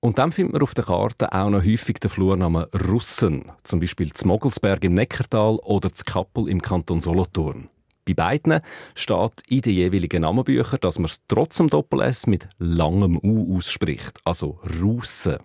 Und 0.00 0.18
dann 0.18 0.30
findet 0.30 0.52
man 0.52 0.62
auf 0.62 0.74
der 0.74 0.84
Karte 0.84 1.32
auch 1.32 1.50
noch 1.50 1.64
häufig 1.64 1.98
den 1.98 2.08
Flurnamen 2.08 2.66
Russen, 2.88 3.50
zum 3.64 3.80
Beispiel 3.80 4.12
Mogelsberg 4.24 4.84
im 4.84 4.94
Neckartal 4.94 5.56
oder 5.56 5.90
Kappel 5.90 6.48
im 6.48 6.62
Kanton 6.62 7.00
Solothurn. 7.00 7.68
Bei 8.06 8.14
beiden 8.14 8.60
steht 8.94 9.42
in 9.48 9.60
den 9.60 9.74
jeweiligen 9.74 10.22
Namenbüchern, 10.22 10.78
dass 10.80 11.00
man 11.00 11.06
es 11.06 11.20
trotz 11.26 11.56
dem 11.56 11.68
Doppel-S 11.68 12.28
mit 12.28 12.48
langem 12.58 13.18
U 13.22 13.56
ausspricht, 13.56 14.20
also 14.24 14.60
Russen. 14.80 15.38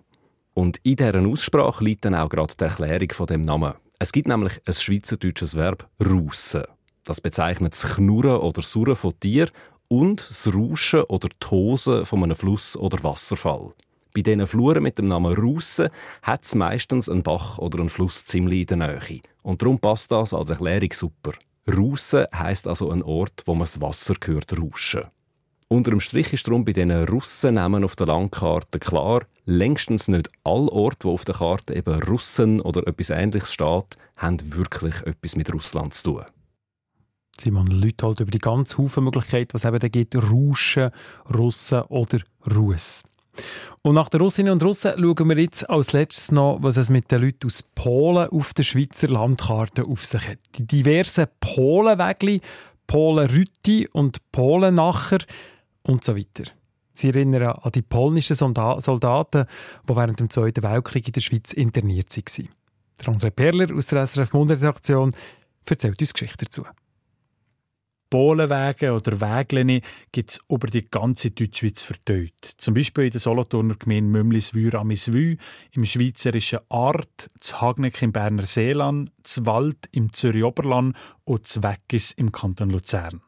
Und 0.54 0.78
in 0.84 0.96
dieser 0.96 1.26
Aussprache 1.26 1.82
liegt 1.82 2.04
dann 2.04 2.14
auch 2.14 2.28
gerade 2.28 2.54
die 2.58 2.64
Erklärung 2.64 3.10
von 3.10 3.26
dem 3.26 3.42
Namen. 3.42 3.74
Es 3.98 4.12
gibt 4.12 4.28
nämlich 4.28 4.60
ein 4.66 4.72
schweizerdeutsches 4.72 5.56
Verb 5.56 5.88
«russen». 6.00 6.62
Das 7.02 7.20
bezeichnet 7.20 7.72
das 7.72 7.96
Knurren 7.96 8.36
oder 8.36 8.62
Surren 8.62 8.96
von 8.96 9.18
Tieren 9.18 9.50
und 9.88 10.24
das 10.26 10.54
Rauschen 10.54 11.02
oder 11.02 11.28
Tosen 11.40 12.06
von 12.06 12.22
einem 12.22 12.36
Fluss 12.36 12.76
oder 12.76 13.02
Wasserfall. 13.02 13.72
Bei 14.14 14.22
diesen 14.22 14.46
Fluren 14.46 14.84
mit 14.84 14.96
dem 14.96 15.06
Namen 15.06 15.34
Russen 15.34 15.88
hat 16.22 16.44
es 16.44 16.54
meistens 16.54 17.08
einen 17.08 17.24
Bach 17.24 17.58
oder 17.58 17.80
einen 17.80 17.88
Fluss 17.88 18.24
ziemlich 18.24 18.60
in 18.60 18.66
der 18.66 18.76
Nähe. 18.76 19.20
Und 19.42 19.60
darum 19.60 19.80
passt 19.80 20.12
das 20.12 20.32
als 20.32 20.50
Erklärung 20.50 20.92
super. 20.92 21.32
Russen 21.68 22.26
heisst 22.32 22.68
also 22.68 22.92
ein 22.92 23.02
Ort, 23.02 23.42
wo 23.46 23.54
man 23.54 23.62
das 23.62 23.80
Wasser 23.80 24.14
hört 24.24 24.56
rauschen. 24.56 25.08
Unter 25.66 25.90
dem 25.90 25.98
Strich 25.98 26.32
ist 26.32 26.46
darum 26.46 26.64
bei 26.64 26.72
diesen 26.72 26.92
Russennamen 26.92 27.82
auf 27.82 27.96
der 27.96 28.06
Landkarte 28.06 28.78
klar, 28.78 29.22
längstens 29.46 30.06
nicht 30.06 30.30
alle 30.44 30.70
Orte, 30.70 31.08
wo 31.08 31.14
auf 31.14 31.24
der 31.24 31.34
Karte 31.34 31.74
eben 31.74 32.00
Russen 32.04 32.60
oder 32.60 32.86
etwas 32.86 33.10
Ähnliches 33.10 33.52
steht, 33.52 33.96
haben 34.16 34.54
wirklich 34.54 34.94
etwas 35.06 35.34
mit 35.34 35.52
Russland 35.52 35.92
zu 35.92 36.12
tun. 36.12 36.24
Simon 37.40 37.66
Leute 37.66 38.06
halt 38.06 38.20
über 38.20 38.30
die 38.30 38.38
ganze 38.38 38.78
Haufen 38.78 39.02
Möglichkeiten, 39.02 39.54
was 39.54 39.64
eben 39.64 39.80
da 39.80 39.88
geht, 39.88 40.14
Rauschen, 40.14 40.90
Russen 41.34 41.82
oder 41.88 42.20
Russ. 42.54 43.02
Und 43.82 43.94
nach 43.94 44.08
den 44.08 44.20
Russinnen 44.20 44.52
und 44.52 44.62
Russen 44.62 44.92
schauen 44.96 45.28
wir 45.28 45.38
jetzt 45.38 45.68
als 45.68 45.92
letztes 45.92 46.32
noch, 46.32 46.58
was 46.62 46.76
es 46.76 46.90
mit 46.90 47.10
den 47.10 47.22
Leuten 47.22 47.46
aus 47.46 47.62
Polen 47.62 48.28
auf 48.28 48.54
der 48.54 48.62
Schweizer 48.62 49.08
Landkarte 49.08 49.84
auf 49.84 50.04
sich 50.04 50.28
hat. 50.28 50.38
Die 50.56 50.66
diversen 50.66 51.26
Polenwägli, 51.40 52.40
Polenrütti 52.86 53.88
und 53.92 54.18
Polenacher 54.32 55.18
und 55.82 56.04
so 56.04 56.16
weiter. 56.16 56.50
Sie 56.94 57.08
erinnern 57.08 57.42
an 57.42 57.72
die 57.72 57.82
polnischen 57.82 58.36
Soldaten, 58.36 59.46
die 59.88 59.96
während 59.96 60.20
dem 60.20 60.30
Zweiten 60.30 60.62
Weltkrieg 60.62 61.08
in 61.08 61.12
der 61.12 61.20
Schweiz 61.20 61.52
interniert 61.52 62.16
waren. 62.16 62.48
Der 63.00 63.12
André 63.12 63.30
Perler 63.30 63.74
aus 63.74 63.88
der 63.88 64.06
SRF 64.06 64.32
Mundredaktion 64.32 65.12
erzählt 65.68 66.00
uns 66.00 66.14
Geschichte 66.14 66.44
dazu. 66.44 66.64
Polenwege 68.14 68.92
oder 68.92 69.20
Wägleni 69.20 69.82
gibt 70.12 70.30
es 70.30 70.40
über 70.48 70.68
die 70.68 70.88
ganze 70.88 71.32
Deutschschweiz 71.32 71.82
verteilt. 71.82 72.54
Zum 72.58 72.72
Beispiel 72.72 73.06
in 73.06 73.10
der 73.10 73.18
Solothurner 73.18 73.74
Gemeinde 73.74 74.08
Mümliswür 74.08 74.74
am 74.74 74.92
Iswü, 74.92 75.36
im 75.72 75.84
schweizerischen 75.84 76.60
Art, 76.68 77.28
z 77.40 77.60
Hagneck 77.60 78.00
im 78.02 78.12
Berner 78.12 78.46
Seeland, 78.46 79.10
z 79.24 79.44
Wald 79.46 79.88
im 79.90 80.12
Zürich 80.12 80.44
Oberland 80.44 80.96
und 81.24 81.48
z 81.48 81.64
Weggis 81.64 82.12
im 82.12 82.30
Kanton 82.30 82.70
Luzern. 82.70 83.20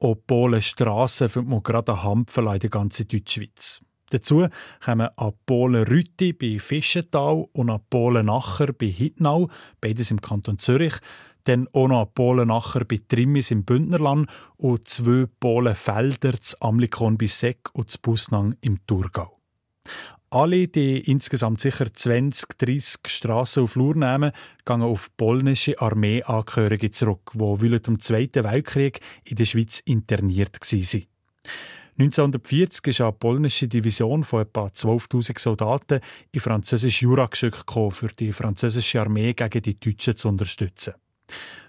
Auch 0.00 0.16
Polenstrassen 0.26 1.30
findet 1.30 1.50
man 1.50 1.62
gerade 1.62 1.92
an 1.92 2.02
Hampfen 2.02 2.46
in 2.46 2.58
der 2.58 2.68
ganzen 2.68 3.08
Deutschschweiz. 3.08 3.80
Dazu 4.10 4.48
kommen 4.84 5.08
an 5.16 5.32
Polen 5.46 5.84
Rütti 5.84 6.32
bei 6.32 6.58
Fischental 6.58 7.46
und 7.52 7.70
an 7.70 7.80
Polen 7.88 8.26
Nacher 8.26 8.72
bei 8.72 8.88
Hittnau, 8.88 9.48
beides 9.80 10.10
im 10.10 10.20
Kanton 10.20 10.58
Zürich, 10.58 10.94
dann 11.44 11.68
auch 11.72 11.88
noch 11.88 12.14
Polenacher 12.14 12.84
bei 12.84 13.00
Trimmis 13.06 13.50
im 13.50 13.64
Bündnerland 13.64 14.28
und 14.56 14.88
zwei 14.88 15.26
Polenfelder, 15.40 16.32
das 16.32 16.60
Amlikon 16.60 17.18
bei 17.18 17.26
Seck 17.26 17.68
und 17.72 17.88
das 17.88 17.98
Busnang 17.98 18.56
im 18.60 18.78
Thurgau. 18.86 19.38
Alle, 20.32 20.68
die 20.68 21.00
insgesamt 21.10 21.60
sicher 21.60 21.92
20, 21.92 22.56
30 22.56 23.00
Strassen 23.06 23.64
auf 23.64 23.72
Flur 23.72 23.96
nehmen, 23.96 24.30
gehen 24.64 24.82
auf 24.82 25.10
polnische 25.16 25.80
Armeeangehörige 25.80 26.92
zurück, 26.92 27.32
die 27.34 27.40
während 27.40 27.88
dem 27.88 27.98
Zweiten 27.98 28.44
Weltkrieg 28.44 29.00
in 29.24 29.36
der 29.36 29.44
Schweiz 29.44 29.80
interniert 29.80 30.60
waren. 30.60 31.06
1940 31.98 32.86
ist 32.86 33.00
eine 33.00 33.12
polnische 33.12 33.66
Division 33.66 34.22
von 34.22 34.42
etwa 34.42 34.66
12.000 34.66 35.38
Soldaten 35.38 36.00
in 36.30 36.40
französische 36.40 37.06
Jurageschütze 37.06 37.58
gekommen, 37.58 37.90
für 37.90 38.08
die 38.08 38.32
französische 38.32 39.00
Armee 39.00 39.34
gegen 39.34 39.62
die 39.62 39.78
Deutschen 39.78 40.16
zu 40.16 40.28
unterstützen. 40.28 40.94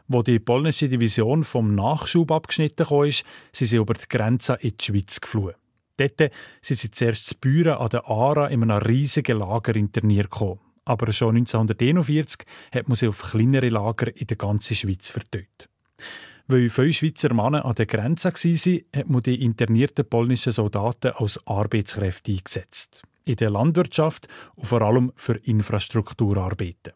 Wo 0.08 0.22
die 0.24 0.40
polnische 0.40 0.90
Division 0.90 1.44
vom 1.44 1.74
Nachschub 1.76 2.32
abgeschnitten 2.32 2.86
kam, 2.86 3.10
sind 3.10 3.26
sie 3.54 3.78
über 3.78 3.94
die 3.94 4.10
Grenze 4.10 4.58
in 4.62 4.76
die 4.78 4.84
Schweiz 4.84 5.22
geflohen. 5.22 5.56
Dort 5.98 6.32
sind 6.62 6.80
sie 6.80 6.92
zuerst 6.92 7.28
zu 7.28 7.36
Büren 7.40 7.74
an 7.74 7.90
der 7.90 8.08
Aara 8.08 8.48
in 8.48 8.64
einem 8.64 8.78
riesigen 8.78 9.40
Lager 9.40 9.76
interniert. 9.76 10.30
Aber 10.84 11.14
schon 11.14 11.38
1941 11.38 12.46
hat 12.74 12.88
man 12.88 12.96
sie 12.96 13.08
auf 13.08 13.22
kleinere 13.22 13.70
Lager 13.70 14.16
in 14.16 14.28
der 14.28 14.38
ganzen 14.38 14.76
Schweiz 14.76 15.10
verteilt. 15.10 15.70
Weil 16.48 16.70
viele 16.70 16.92
Schweizer 16.92 17.34
Männer 17.34 17.64
an 17.66 17.76
der 17.76 17.86
Grenze 17.86 18.34
waren, 18.34 18.82
hat 18.96 19.10
man 19.10 19.22
die 19.22 19.44
internierten 19.44 20.10
polnischen 20.10 20.52
Soldaten 20.52 21.12
als 21.12 21.40
Arbeitskräfte 21.48 22.32
eingesetzt. 22.32 23.04
In 23.24 23.36
der 23.36 23.52
Landwirtschaft 23.52 24.28
und 24.56 24.66
vor 24.66 24.82
allem 24.82 25.12
für 25.16 25.36
Infrastrukturarbeiten. 25.36 26.94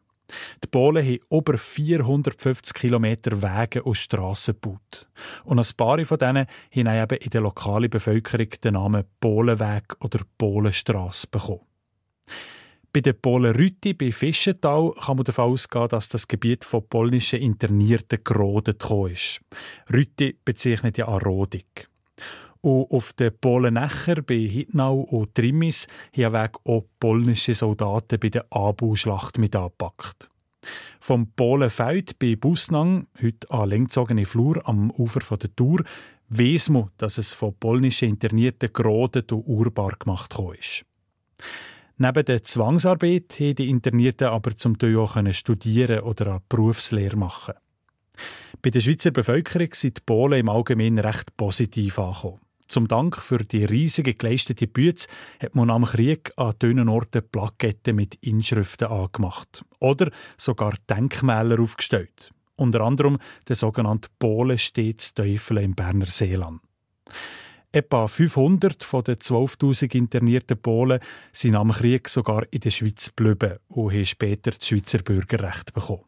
Die 0.63 0.67
Polen 0.67 1.05
haben 1.05 1.19
über 1.31 1.57
450 1.57 2.73
Kilometer 2.73 3.41
Wege 3.41 3.83
und 3.83 3.95
Strassen 3.95 4.55
gebaut. 4.59 5.07
Und 5.43 5.59
ein 5.59 5.75
paar 5.77 6.03
von 6.05 6.17
denen 6.17 6.47
haben 6.71 7.03
eben 7.03 7.17
in 7.17 7.29
der 7.29 7.41
lokalen 7.41 7.89
Bevölkerung 7.89 8.49
den 8.63 8.73
Namen 8.73 9.03
Polenweg 9.19 9.95
oder 9.99 10.19
Polenstrasse 10.37 11.27
bekommen. 11.27 11.61
Bei 12.91 13.01
den 13.01 13.19
Polenrütti 13.19 13.93
bei 13.93 14.11
Fischental 14.11 14.93
kann 14.93 15.17
man 15.17 15.25
davon 15.25 15.51
ausgehen, 15.51 15.89
dass 15.89 16.07
das 16.07 16.29
Gebiet 16.29 16.63
von 16.63 16.87
polnischen 16.87 17.41
Internierten 17.41 18.23
gerodet 18.23 18.83
ist. 19.11 19.41
Rütti 19.93 20.39
bezeichnet 20.45 20.97
ja 20.97 21.09
an 21.09 21.21
Rodung. 21.21 21.65
Und 22.65 22.89
auf 22.89 23.13
den 23.13 23.31
Polenecher 23.37 24.23
bei 24.23 24.39
Hittnau 24.39 25.01
und 25.01 25.35
Trimmis 25.35 25.87
haben 26.17 26.49
auch 26.63 26.83
polnische 26.99 27.53
Soldaten 27.53 28.19
bei 28.19 28.29
der 28.29 28.47
Abu-Schlacht 28.49 29.37
mit 29.37 29.55
angepackt. 29.55 30.31
Vom 30.99 31.27
Polenfeld 31.27 32.17
bei 32.17 32.35
Busnang, 32.35 33.05
heute 33.21 33.51
an 33.51 33.69
längzogene 33.69 34.25
Flur 34.25 34.67
am 34.67 34.89
Ufer 34.89 35.37
der 35.37 35.55
Tour, 35.55 35.83
weiss 36.29 36.69
man, 36.69 36.89
dass 36.97 37.19
es 37.19 37.33
von 37.33 37.53
polnischen 37.53 38.09
Internierten 38.09 38.73
gerodet 38.73 39.31
und 39.31 39.45
urbar 39.45 39.91
gemacht 39.99 40.35
ist. 40.59 40.85
Neben 41.97 42.25
der 42.25 42.41
Zwangsarbeit 42.41 43.35
haben 43.39 43.55
die 43.55 43.69
Internierten 43.69 44.29
aber 44.29 44.55
zum 44.55 44.79
Teil 44.79 44.97
auch 44.97 45.15
studieren 45.33 45.99
oder 45.99 46.31
eine 46.31 46.41
Berufslehre 46.49 47.15
machen. 47.15 47.53
Bei 48.63 48.71
der 48.71 48.79
Schweizer 48.79 49.11
Bevölkerung 49.11 49.69
sind 49.73 49.97
die 49.97 50.01
Polen 50.03 50.39
im 50.39 50.49
Allgemeinen 50.49 50.97
recht 50.97 51.37
positiv 51.37 51.99
angekommen. 51.99 52.39
Zum 52.67 52.87
Dank 52.87 53.17
für 53.17 53.37
die 53.37 53.65
riesige 53.65 54.15
geleistete 54.15 54.67
Bütze 54.67 55.07
hat 55.39 55.55
man 55.55 55.69
am 55.69 55.85
Krieg 55.85 56.31
an 56.35 56.53
dünnen 56.61 56.89
Orten 56.89 57.27
Plaketten 57.29 57.95
mit 57.95 58.15
Inschriften 58.15 58.87
angemacht. 58.87 59.63
Oder 59.79 60.11
sogar 60.37 60.73
Denkmäler 60.89 61.59
aufgestellt. 61.59 62.31
Unter 62.55 62.81
anderem 62.81 63.17
der 63.47 63.55
sogenannte 63.55 64.09
Polen 64.17 64.57
stets 64.57 65.13
Teufel 65.13 65.57
im 65.59 65.75
Berner 65.75 66.07
Seeland. 66.07 66.61
Etwa 67.71 68.07
500 68.07 68.83
von 68.83 69.03
den 69.03 69.15
12.000 69.15 69.93
internierten 69.95 70.57
Polen 70.57 71.01
sind 71.33 71.55
am 71.55 71.71
Krieg 71.71 72.07
sogar 72.07 72.45
in 72.51 72.61
der 72.61 72.69
Schweiz 72.69 73.11
geblieben 73.13 73.57
und 73.67 73.91
haben 73.91 74.05
später 74.05 74.51
das 74.51 74.65
Schweizer 74.65 74.99
Bürgerrecht 74.99 75.73
bekommen. 75.73 76.05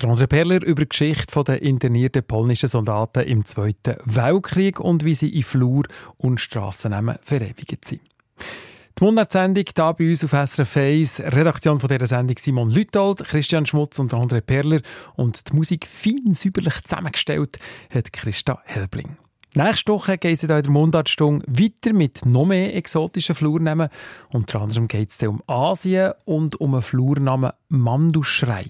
Der 0.00 0.10
André 0.10 0.26
Perler 0.26 0.62
über 0.62 0.82
die 0.82 0.88
Geschichte 0.90 1.42
der 1.42 1.62
internierten 1.62 2.22
polnischen 2.22 2.68
Soldaten 2.68 3.22
im 3.22 3.46
Zweiten 3.46 3.96
Weltkrieg 4.04 4.78
und 4.78 5.04
wie 5.04 5.14
sie 5.14 5.30
in 5.30 5.42
Flur 5.42 5.84
und 6.18 6.38
Strassennamen 6.38 7.18
verewigt 7.22 7.86
sind. 7.86 8.02
Die 8.98 9.04
Monatssendung 9.04 9.64
hier 9.64 9.94
bei 9.94 10.08
uns 10.08 10.24
auf 10.24 10.32
SRF 10.32 10.76
1. 10.76 11.20
Redaktion 11.20 11.80
von 11.80 11.88
dieser 11.88 12.06
Sendung 12.06 12.36
Simon 12.38 12.70
Lütold, 12.70 13.24
Christian 13.24 13.66
Schmutz 13.66 13.98
und 13.98 14.12
André 14.12 14.40
Perler. 14.40 14.80
Und 15.16 15.50
die 15.50 15.56
Musik 15.56 15.86
fein 15.86 16.34
säuberlich 16.34 16.82
zusammengestellt 16.82 17.58
hat 17.92 18.12
Christa 18.12 18.60
Helbling. 18.64 19.16
Nächste 19.54 19.92
Woche 19.92 20.18
geht 20.18 20.34
es 20.34 20.42
in 20.42 20.48
der 20.48 20.70
Mundartstunde 20.70 21.46
weiter 21.46 21.94
mit 21.94 22.26
noch 22.26 22.44
mehr 22.44 22.74
exotischen 22.74 23.34
Flurnamen. 23.34 23.88
Unter 24.30 24.60
anderem 24.60 24.88
geht 24.88 25.10
es 25.10 25.22
um 25.22 25.42
Asien 25.46 26.12
und 26.26 26.60
um 26.60 26.74
einen 26.74 26.82
Flurnamen 26.82 27.52
Manduschrei. 27.68 28.66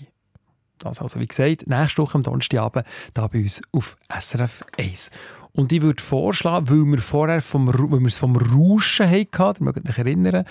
Das 0.89 1.03
also, 1.03 1.21
wie 1.21 1.27
gesagt, 1.27 1.67
nächste 1.67 2.03
Woche 2.03 2.17
am 2.17 2.23
Donnerstagabend 2.23 2.87
hier 3.15 3.29
bei 3.29 3.41
uns 3.41 3.61
auf 3.73 3.97
SRF 4.09 4.65
1. 4.79 5.11
Und 5.53 5.73
ich 5.73 5.83
würde 5.83 6.03
vorschlagen, 6.03 6.69
weil 6.69 6.85
wir 6.85 6.99
vorher 6.99 7.41
vom, 7.41 7.69
weil 7.69 8.01
wir 8.01 8.07
es 8.07 8.19
vom 8.19 8.37
Rauschen 8.37 9.09
hatten, 9.11 9.63
ihr 9.63 9.65
mögt 9.65 9.89
euch 9.89 9.99
erinnern, 9.99 10.45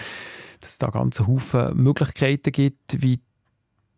dass 0.61 0.71
es 0.71 0.77
da 0.77 0.88
ganz 0.88 1.19
Haufen 1.19 1.77
Möglichkeiten 1.77 2.51
gibt, 2.51 3.01
wie 3.01 3.19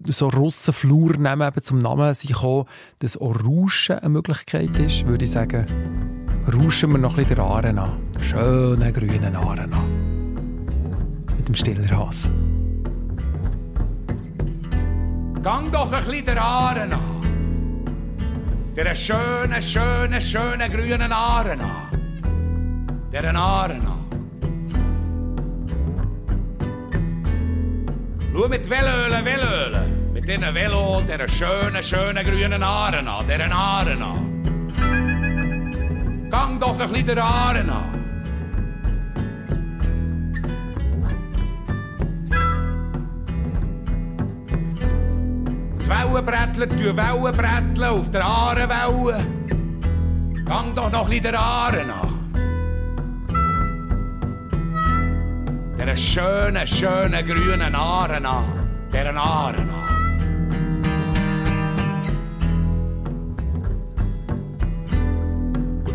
so 0.05 0.27
Russenflur 0.27 1.17
nehmen 1.17 1.47
eben 1.47 1.63
zum 1.63 1.79
Namen 1.79 2.13
sich 2.13 2.33
kommen, 2.33 2.65
dass 2.99 3.17
auch 3.17 3.35
Rauschen 3.43 3.99
eine 3.99 4.09
Möglichkeit 4.09 4.77
ist, 4.79 5.05
würde 5.05 5.25
ich 5.25 5.31
sagen, 5.31 5.65
rauschen 6.53 6.91
wir 6.91 6.97
noch 6.97 7.17
ein 7.17 7.23
bisschen 7.23 7.35
den 7.35 7.43
Aaren 7.45 7.79
an. 7.79 7.97
Schönen 8.21 8.93
grünen 8.93 9.35
Aaren 9.35 9.73
an. 9.73 11.25
Mit 11.37 11.47
dem 11.47 11.55
Stillerhas. 11.55 12.29
Gang 15.43 15.71
doch 15.71 15.91
ein 15.91 16.03
bisschen 16.03 16.25
der 16.25 16.41
Aaren 16.41 16.93
an. 16.93 16.99
Der 18.75 18.93
schönen, 18.95 19.61
schönen, 19.61 20.21
schönen 20.21 20.71
grünen 20.71 21.11
Aaren 21.11 21.61
an. 21.61 21.69
Der 23.11 23.35
Aaren 23.35 23.81
an. 23.81 23.97
Mit 28.49 28.69
Velölen, 28.69 29.25
Velölen. 29.25 30.13
Mit 30.13 30.27
diesen 30.27 30.53
Velo, 30.53 31.01
der 31.01 31.27
schönen, 31.27 31.83
schönen 31.83 32.23
grünen 32.23 32.63
Aaren 32.63 33.07
an. 33.07 33.27
Der. 33.27 33.39
Gang 36.29 36.59
doch 36.59 36.79
ein 36.79 36.89
bisschen 36.91 37.05
der 37.05 37.23
Aaren 37.23 37.69
an. 37.69 38.06
Wellenbrettler 46.13 46.69
tun 46.69 46.97
Wellenbretteln 46.97 47.83
auf 47.83 48.09
der 48.11 48.23
Aarenwelle. 48.23 49.25
Gang 50.45 50.73
doch 50.75 50.91
noch 50.91 51.09
ein 51.09 51.21
der 51.21 51.37
Aaren 51.37 51.89
an. 51.89 52.13
Der 55.77 55.95
schönen, 55.95 56.65
schönen 56.65 57.25
grünen 57.25 57.75
Aaren 57.75 58.25
an. 58.25 58.43
Der 58.93 59.15
Aaren 59.15 59.69
an. 59.69 59.87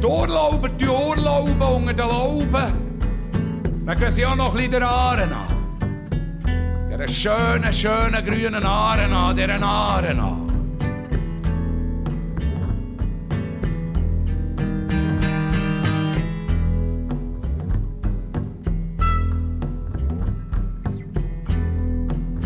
Die 0.01 0.07
Urlauber, 0.07 0.69
die 0.69 0.89
Urlauben 0.89 1.63
unter 1.63 1.95
den 1.95 2.09
Lauben. 2.09 2.73
Dann 3.87 3.99
gehen 3.99 4.11
sie 4.11 4.27
auch 4.27 4.37
noch 4.37 4.51
ein 4.51 4.57
bisschen 4.57 4.73
der 4.73 4.89
Aaren 4.89 5.33
an. 5.33 5.52
Det 7.03 7.09
skjønne, 7.11 7.71
skjønne 7.75 8.21
gryende 8.23 8.61
narena, 8.63 9.21
det 9.35 9.43
er 9.43 9.53
en 9.57 9.65
arena. 9.67 10.29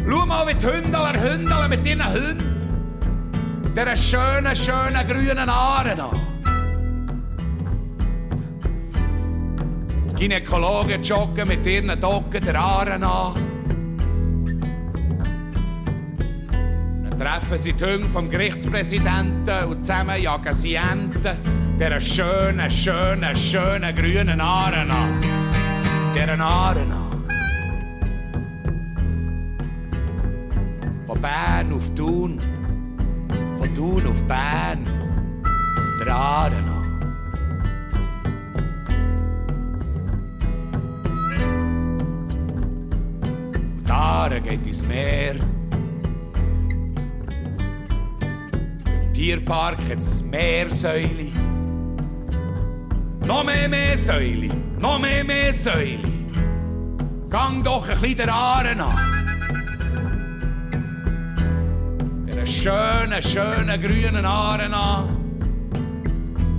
Luoma 0.09 0.39
ovit 0.47 0.65
hundalan, 0.65 1.19
hundalan 1.21 1.71
mit 1.75 1.85
dinna 1.85 2.09
hund. 2.15 2.41
Det 3.77 3.85
er 3.85 3.93
skjønne, 3.93 4.55
skjønne 4.57 5.03
gryende 5.11 5.45
narena. 5.51 6.09
Gynekologer 10.17 11.05
tjokke 11.05 11.45
med 11.45 11.61
dinna 11.61 11.99
dokke, 12.01 12.41
det 12.41 12.57
er 12.57 12.63
arena. 12.63 13.46
Treffen 17.19 17.59
sie 17.59 17.73
die 17.73 17.85
Hunde 17.85 18.07
vom 18.09 18.29
Gerichtspräsidenten 18.29 19.65
und 19.69 19.81
zusammen 19.81 20.21
jagen 20.21 20.53
sie 20.53 20.75
Enten. 20.75 21.39
Der 21.79 22.01
schönen, 22.01 22.71
schönen, 22.71 23.35
schönen 23.37 23.95
grünen 23.95 24.41
Aaren 24.41 24.91
an. 24.91 25.21
Der 26.15 26.41
Aaren 26.41 26.93
an. 26.93 27.25
Von 31.07 31.21
Bern 31.21 31.73
auf 31.73 31.95
Thun, 31.95 32.41
von 33.59 33.75
Thun 33.75 34.07
auf 34.07 34.25
Bern, 34.25 34.85
der 36.05 36.15
Aaren 36.15 36.65
an. 36.65 36.77
Und 43.77 43.87
die 43.87 43.93
Aare 43.93 44.41
geht 44.41 44.67
ins 44.67 44.87
Meer. 44.87 45.37
Tierpark 49.17 49.79
hat 49.89 49.99
es 50.01 50.23
Meersäule. 50.23 51.33
Noch 53.25 53.45
mehr 53.45 53.67
Meersäule, 53.67 54.55
noch 54.79 54.99
mehr 54.99 55.25
Meersäule. 55.25 56.03
Gang 57.31 57.65
doch 57.65 57.89
ein 57.89 57.99
bisschen 57.99 58.17
der 58.19 58.35
Aaren 58.35 58.79
an. 58.79 58.95
Der 62.27 62.45
schönen, 62.45 63.23
schönen 63.23 63.81
grünen 63.81 64.27
Aaren 64.27 64.75
an. 64.75 65.09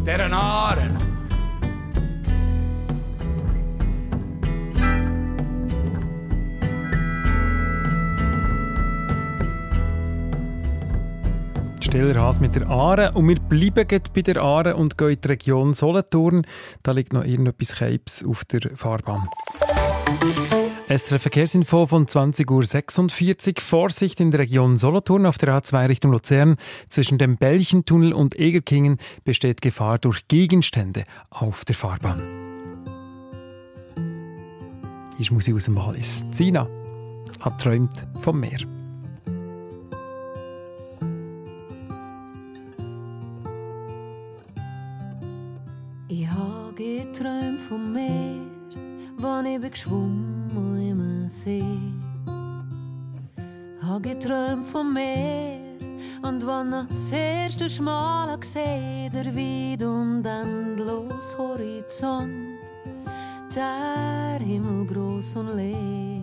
Der 0.03 0.27
Aaren. 11.97 12.07
Stillerhas 12.07 12.39
mit 12.39 12.55
der 12.55 12.69
Aare. 12.69 13.11
Und 13.13 13.27
wir 13.27 13.39
bleiben 13.39 14.01
bei 14.13 14.21
der 14.21 14.41
Aare 14.41 14.75
und 14.75 14.97
gehen 14.97 15.11
in 15.11 15.21
die 15.21 15.27
Region 15.27 15.73
Solothurn. 15.73 16.45
Da 16.83 16.91
liegt 16.91 17.13
noch 17.13 17.23
irgendetwas 17.23 17.75
Keibs 17.75 18.23
auf 18.23 18.45
der 18.45 18.61
Fahrbahn. 18.75 19.27
SRF 20.87 21.21
Verkehrsinfo 21.21 21.87
von 21.87 22.05
20.46 22.05 23.47
Uhr. 23.47 23.61
Vorsicht 23.61 24.19
in 24.19 24.31
der 24.31 24.41
Region 24.41 24.77
Solothurn 24.77 25.25
auf 25.25 25.37
der 25.37 25.57
A2 25.57 25.89
Richtung 25.89 26.11
Luzern. 26.11 26.55
Zwischen 26.89 27.17
dem 27.17 27.37
Belchentunnel 27.37 28.13
und 28.13 28.39
Egerkingen 28.39 28.97
besteht 29.23 29.61
Gefahr 29.61 29.97
durch 29.97 30.27
Gegenstände 30.27 31.03
auf 31.29 31.65
der 31.65 31.75
Fahrbahn. 31.75 32.21
Hier 35.17 35.21
ist 35.21 35.31
Musik 35.31 35.55
aus 35.55 35.65
dem 35.65 35.75
Wallis. 35.75 36.25
Zina 36.31 36.67
hat 37.41 37.59
träumt 37.59 38.07
vom 38.21 38.39
Meer. 38.39 38.76
Geträumt 47.17 47.59
vom 47.67 47.93
Meer, 47.93 48.45
wann 49.17 49.47
ich 49.47 49.59
bin 49.59 49.71
geschwommen 49.71 50.79
im 50.79 51.27
See. 51.27 51.63
Habe 53.81 54.01
geträumt 54.01 54.67
vom 54.67 54.93
Meer 54.93 55.57
und 56.21 56.45
wann 56.45 56.71
das 56.87 57.11
erste 57.11 57.67
Schmale 57.67 58.37
gesehen, 58.37 59.11
der 59.11 59.25
weit 59.35 59.81
und 59.81 60.23
endlos 60.25 61.35
Horizont, 61.39 62.29
der 63.55 64.39
Himmel 64.39 64.85
groß 64.85 65.37
und 65.37 65.55
leer. 65.55 66.21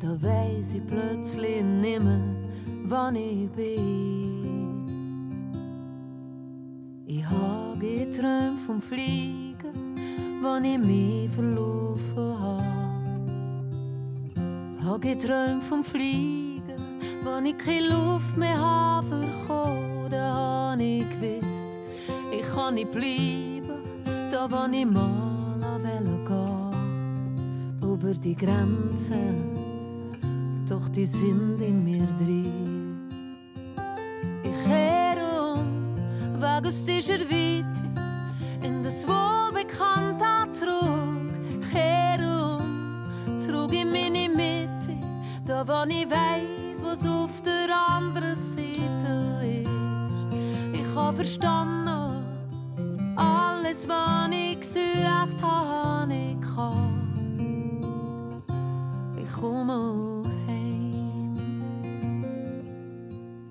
Da 0.00 0.16
weiss 0.22 0.72
ich 0.72 0.86
plötzlich 0.86 1.62
nimmer, 1.62 2.20
wann 2.86 3.16
ich 3.16 3.50
bin. 3.50 4.86
Ich 7.06 7.24
habe 7.28 7.78
geträumt 7.78 8.58
vom 8.58 8.80
Fliegen, 8.80 9.41
wann 10.42 10.64
ich 10.64 10.78
mich 10.78 11.30
verlaufen 11.30 12.40
habe. 12.40 12.62
Habe 14.84 15.00
geträumt 15.00 15.62
vom 15.62 15.84
Fliegen, 15.84 16.62
wann 17.22 17.46
ich 17.46 17.56
keine 17.56 17.88
Luft 17.88 18.36
mehr 18.36 18.58
habe 18.58 19.06
bekommen. 19.08 20.08
Da 20.10 20.72
habe 20.72 20.82
ich 20.82 21.08
gewusst, 21.08 21.70
ich 22.32 22.42
kann 22.54 22.74
nicht 22.74 22.90
bleiben, 22.90 23.84
da 24.30 24.46
wann 24.50 24.74
ich 24.74 24.86
mal 24.86 25.22
gehen. 26.26 26.62
Über 27.80 28.14
die 28.14 28.34
Grenzen, 28.34 29.54
doch 30.68 30.88
die 30.88 31.06
sind 31.06 31.60
in 31.60 31.84
mir 31.84 32.06
drin. 32.18 33.08
Ich 34.42 34.64
kehre 34.64 35.54
um, 35.54 35.94
wegen 36.40 36.86
dieser 36.86 37.20
Weite, 37.20 37.91
wo 45.72 45.84
ich 45.88 46.06
weiss, 46.10 46.84
was 46.84 47.06
auf 47.06 47.40
der 47.42 47.74
anderen 47.74 48.36
Seite 48.36 49.40
ist. 49.62 49.70
Ich 50.74 50.94
habe 50.94 51.16
verstanden, 51.16 52.22
alles, 53.16 53.88
was 53.88 54.28
ich 54.30 54.60
gesucht 54.60 55.42
habe, 55.42 56.12
ich 56.12 56.38
kann. 56.54 56.92
Ich 59.16 59.32
komme 59.32 60.24
heim. 60.46 61.34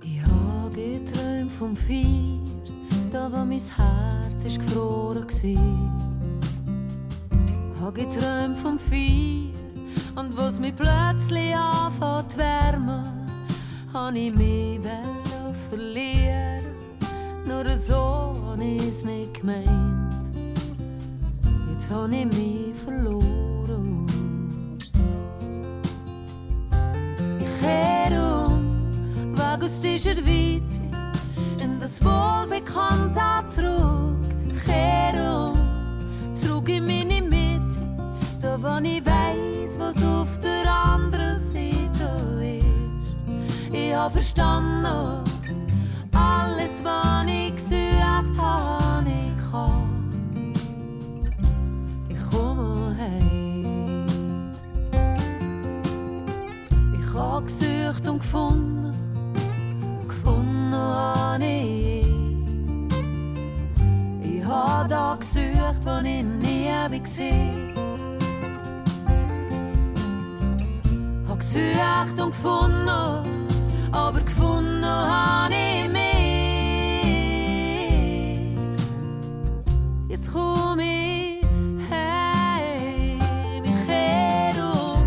Ich 0.04 0.22
vom 1.58 1.76
Feier, 1.76 2.40
da 3.12 3.32
wo 3.32 3.38
mein 3.38 3.60
Herz 3.60 4.46
ist 4.46 4.60
gefroren 4.60 5.26
war. 5.28 5.92
Hab 7.82 7.96
geträumt 7.96 8.58
vom 8.58 8.78
Feier 8.78 9.51
und 10.22 10.38
wo's 10.38 10.60
mich 10.60 10.76
plötzlich 10.76 11.56
anfängt 11.56 12.38
wärmen, 12.38 13.26
hab 13.92 14.14
ich 14.14 14.34
mich 14.36 14.80
verlieren. 15.70 16.64
Nur 17.46 17.68
so 17.76 18.36
hab 18.48 18.60
ich's 18.60 19.04
nicht 19.04 19.34
gemeint. 19.40 20.32
Jetzt 21.72 21.90
hab 21.90 22.12
ich 22.12 22.26
mich 22.26 22.76
verloren. 22.86 24.06
Ich 27.40 27.60
kehr 27.60 28.12
um, 28.22 29.36
wag 29.38 29.64
aus 29.64 29.82
dieser 29.82 30.18
Weite 30.18 30.82
in 31.64 31.80
das 31.80 32.04
Wohlbekannte 32.04 33.48
zurück. 33.48 34.18
Ich 34.54 34.64
kehr 34.66 35.14
um, 35.16 36.36
zurück 36.36 36.70
in 36.70 36.86
meine 36.86 37.22
Mitte, 37.24 37.80
da 38.40 38.62
wo 38.62 38.78
ich 38.84 39.01
was 39.92 40.04
auf 40.04 40.39
der 40.39 40.72
anderen 40.72 41.36
Seite 41.36 42.10
ist. 42.42 43.74
Ich 43.74 43.94
hab 43.94 44.12
verstanden, 44.12 44.86
alles, 46.14 46.84
was 46.84 47.26
ich 47.28 47.54
gesucht 47.56 48.39
hab, 48.39 49.06
ich 49.06 49.52
kann. 49.52 50.54
Ich 52.10 52.30
komme 52.30 52.96
heim. 52.98 54.06
Ich 57.00 57.14
hab 57.14 57.46
gesucht 57.46 58.08
und 58.08 58.20
gefunden, 58.20 58.94
gefunden 60.08 60.74
hab 60.74 61.42
ich. 61.42 62.06
Ich 64.24 64.46
hab 64.46 64.88
da 64.88 65.18
gesucht, 65.20 65.86
wo 65.86 65.98
ich 66.00 66.24
nie 66.24 67.00
gesehen. 67.00 67.71
Gesucht 71.42 72.20
und 72.20 72.30
gefunden, 72.30 73.48
aber 73.92 74.22
gefunden 74.22 74.86
hab 74.86 75.50
ich 75.50 75.89
mich. 75.89 76.02
Jetzt 80.08 80.32
komm 80.32 80.80
ich 80.80 81.44
heim, 81.89 83.64
ich 83.64 83.86
kehr 83.88 84.54
um, 84.64 85.04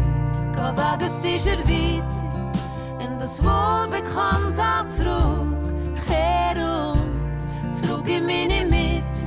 geh 0.52 0.76
weg 0.76 1.00
aus 1.04 1.20
dieser 1.20 1.58
Weite, 1.68 2.22
in 3.04 3.18
das 3.20 3.40
Wohlbekannte 3.44 4.88
zurück. 4.88 5.54
Ich 5.94 6.04
kehr 6.04 6.56
um, 6.58 7.72
zurück 7.72 8.08
in 8.08 8.26
meine 8.26 8.64
Mitte, 8.64 9.22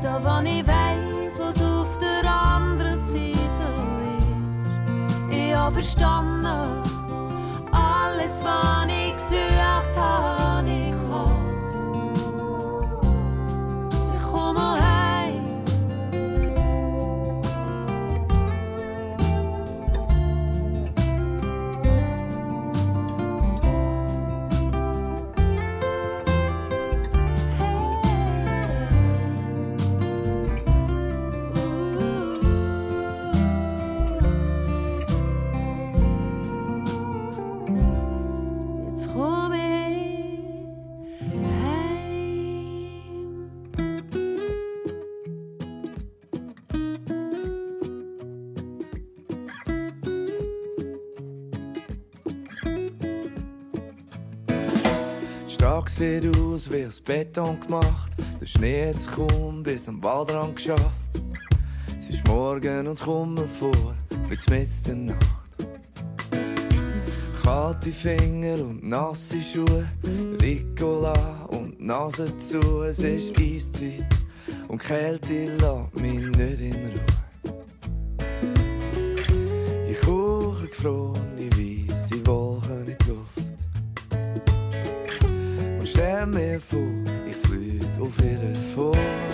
da 0.00 0.20
wo 0.22 0.40
ich 0.46 0.64
weiss, 0.64 0.83
verstanden, 5.70 6.46
alles, 7.72 8.42
was 8.44 8.86
ich 8.86 9.14
gesucht 9.14 9.96
hab, 9.96 10.43
sieht 56.04 56.36
aus 56.36 56.70
wie 56.70 56.86
aus 56.86 57.00
Beton 57.00 57.58
gemacht. 57.60 58.12
Der 58.40 58.46
Schnee 58.46 58.88
hat's 58.88 59.06
kaum 59.06 59.62
bis 59.62 59.88
am 59.88 60.02
Waldrand 60.02 60.56
geschafft. 60.56 60.90
Es 61.98 62.10
ist 62.14 62.26
morgen 62.26 62.80
und 62.80 62.86
es 62.88 63.00
kommt 63.00 63.40
vor, 63.58 63.94
wie 64.28 64.50
mitten 64.50 64.84
der 64.86 64.94
Nacht. 64.96 65.36
Kalte 67.42 67.90
Finger 67.90 68.54
und 68.54 68.84
nasse 68.84 69.42
Schuhe, 69.42 69.88
Ricola 70.42 71.46
und 71.48 71.80
Nase 71.80 72.36
zu. 72.36 72.82
Es 72.82 72.98
ist 72.98 73.38
Eiszeit 73.38 74.04
und 74.68 74.78
Kälte 74.82 75.56
lässt 75.56 76.02
mich 76.02 76.36
nicht 76.36 76.60
in 76.60 76.74
Ruhe. 76.74 77.13
Stell 86.54 86.58
mir 86.58 86.60
vor, 86.60 87.14
ich 87.28 87.36
flieg 87.36 87.82
auf 88.00 88.12
ihre 88.18 88.54
vor. 88.74 89.33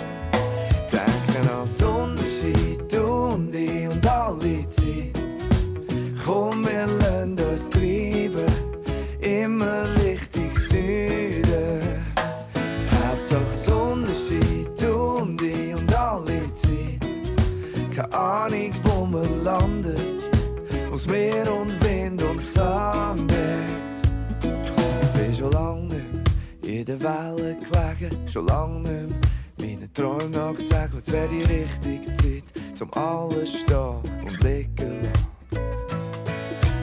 Wellen 27.03 27.57
gelegen, 27.59 28.29
schon 28.31 28.47
lang 28.47 28.83
nicht 28.83 28.91
mehr 28.91 29.19
meine 29.59 29.93
Träume 29.93 30.29
nachgesegelt. 30.29 31.03
Es 31.03 31.11
wäre 31.11 31.27
die 31.29 31.43
richtige 31.43 32.11
Zeit, 32.11 32.43
zum 32.75 32.93
alles 32.93 33.59
stehen 33.59 34.01
und 34.23 34.43
liegen. 34.43 35.09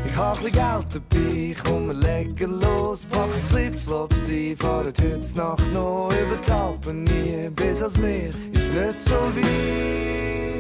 Ich 0.07 0.17
hab 0.17 0.39
chli 0.41 0.51
Geld 0.51 0.87
dabei, 0.93 1.57
komm, 1.65 1.89
wir 1.89 1.95
legen 1.95 2.61
los. 2.61 3.05
Packen 3.05 3.43
Flipflops 3.45 4.29
ein, 4.29 4.57
fahren 4.57 4.87
heute 4.87 5.37
Nacht 5.37 5.73
noch 5.73 6.09
über 6.09 6.37
die 6.45 6.51
Alpen 6.51 7.05
nie. 7.05 7.49
Bis 7.55 7.81
ans 7.81 7.97
Meer 7.97 8.31
ist 8.53 8.73
nicht 8.73 9.01
so 9.01 9.15
weit. 9.15 10.59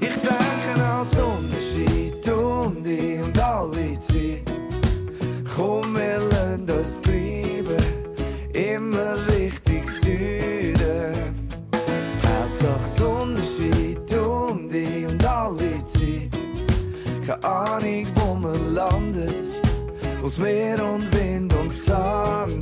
Ich 0.00 0.14
denke 0.16 0.84
an 0.84 1.04
Sonnenschein, 1.04 2.12
und 2.64 2.86
ich 2.86 3.22
und 3.22 3.38
alle 3.40 3.98
Zeit. 4.00 4.51
Keine 17.24 17.44
Ahnung, 17.44 18.06
wo 18.16 18.34
man 18.34 18.74
landet, 18.74 19.34
aus 20.24 20.38
Meer 20.38 20.84
und 20.84 21.12
Wind 21.12 21.54
und 21.54 21.72
Sand. 21.72 22.61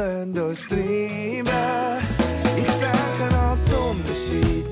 Lassen 0.00 0.40
uns 0.40 0.66
treiben. 0.66 1.44
Ich 2.56 2.72
denke 2.80 3.36
an 3.36 3.54
Sonnenschein, 3.54 4.64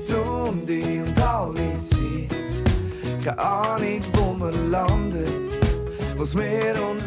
und 0.47 0.67
ich 0.67 1.01
und 1.01 1.21
alle 1.21 1.79
Zeit. 1.81 3.23
Keine 3.23 3.37
Ahnung, 3.37 4.01
wo 4.13 4.33
man 4.33 4.71
landet, 4.71 5.51
und 6.17 6.35
Wind 6.35 6.79
und 6.79 6.98